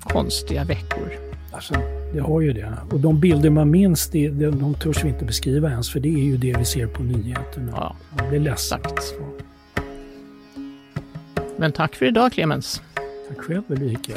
konstiga 0.00 0.64
veckor. 0.64 1.12
Alltså, 1.52 1.74
det 2.12 2.20
har 2.20 2.40
ju 2.40 2.52
det. 2.52 2.72
Och 2.90 3.00
de 3.00 3.20
bilder 3.20 3.50
man 3.50 3.70
minns, 3.70 4.08
det, 4.08 4.28
det, 4.28 4.50
de 4.50 4.74
törs 4.74 5.04
vi 5.04 5.08
inte 5.08 5.24
beskriva 5.24 5.70
ens, 5.70 5.90
för 5.90 6.00
det 6.00 6.08
är 6.08 6.24
ju 6.24 6.36
det 6.36 6.56
vi 6.58 6.64
ser 6.64 6.86
på 6.86 7.02
nyheterna. 7.02 7.72
Ja, 7.76 7.96
Man 8.18 8.28
blir 8.28 8.40
ledsen. 8.40 8.80
Men 11.56 11.72
tack 11.72 11.94
för 11.94 12.06
idag 12.06 12.32
Clemens. 12.32 12.82
Tack 13.28 13.38
själv 13.38 13.62
Ulrika. 13.68 14.12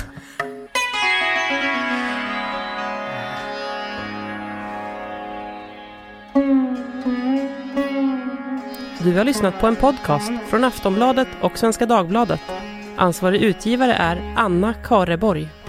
Du 9.04 9.18
har 9.18 9.24
lyssnat 9.24 9.60
på 9.60 9.68
en 9.68 9.76
podcast 9.76 10.32
från 10.50 10.64
Aftonbladet 10.64 11.28
och 11.42 11.58
Svenska 11.58 11.86
Dagbladet. 11.86 12.42
Ansvarig 12.96 13.42
utgivare 13.42 13.94
är 13.94 14.34
Anna 14.36 14.74
Kareborg. 14.74 15.61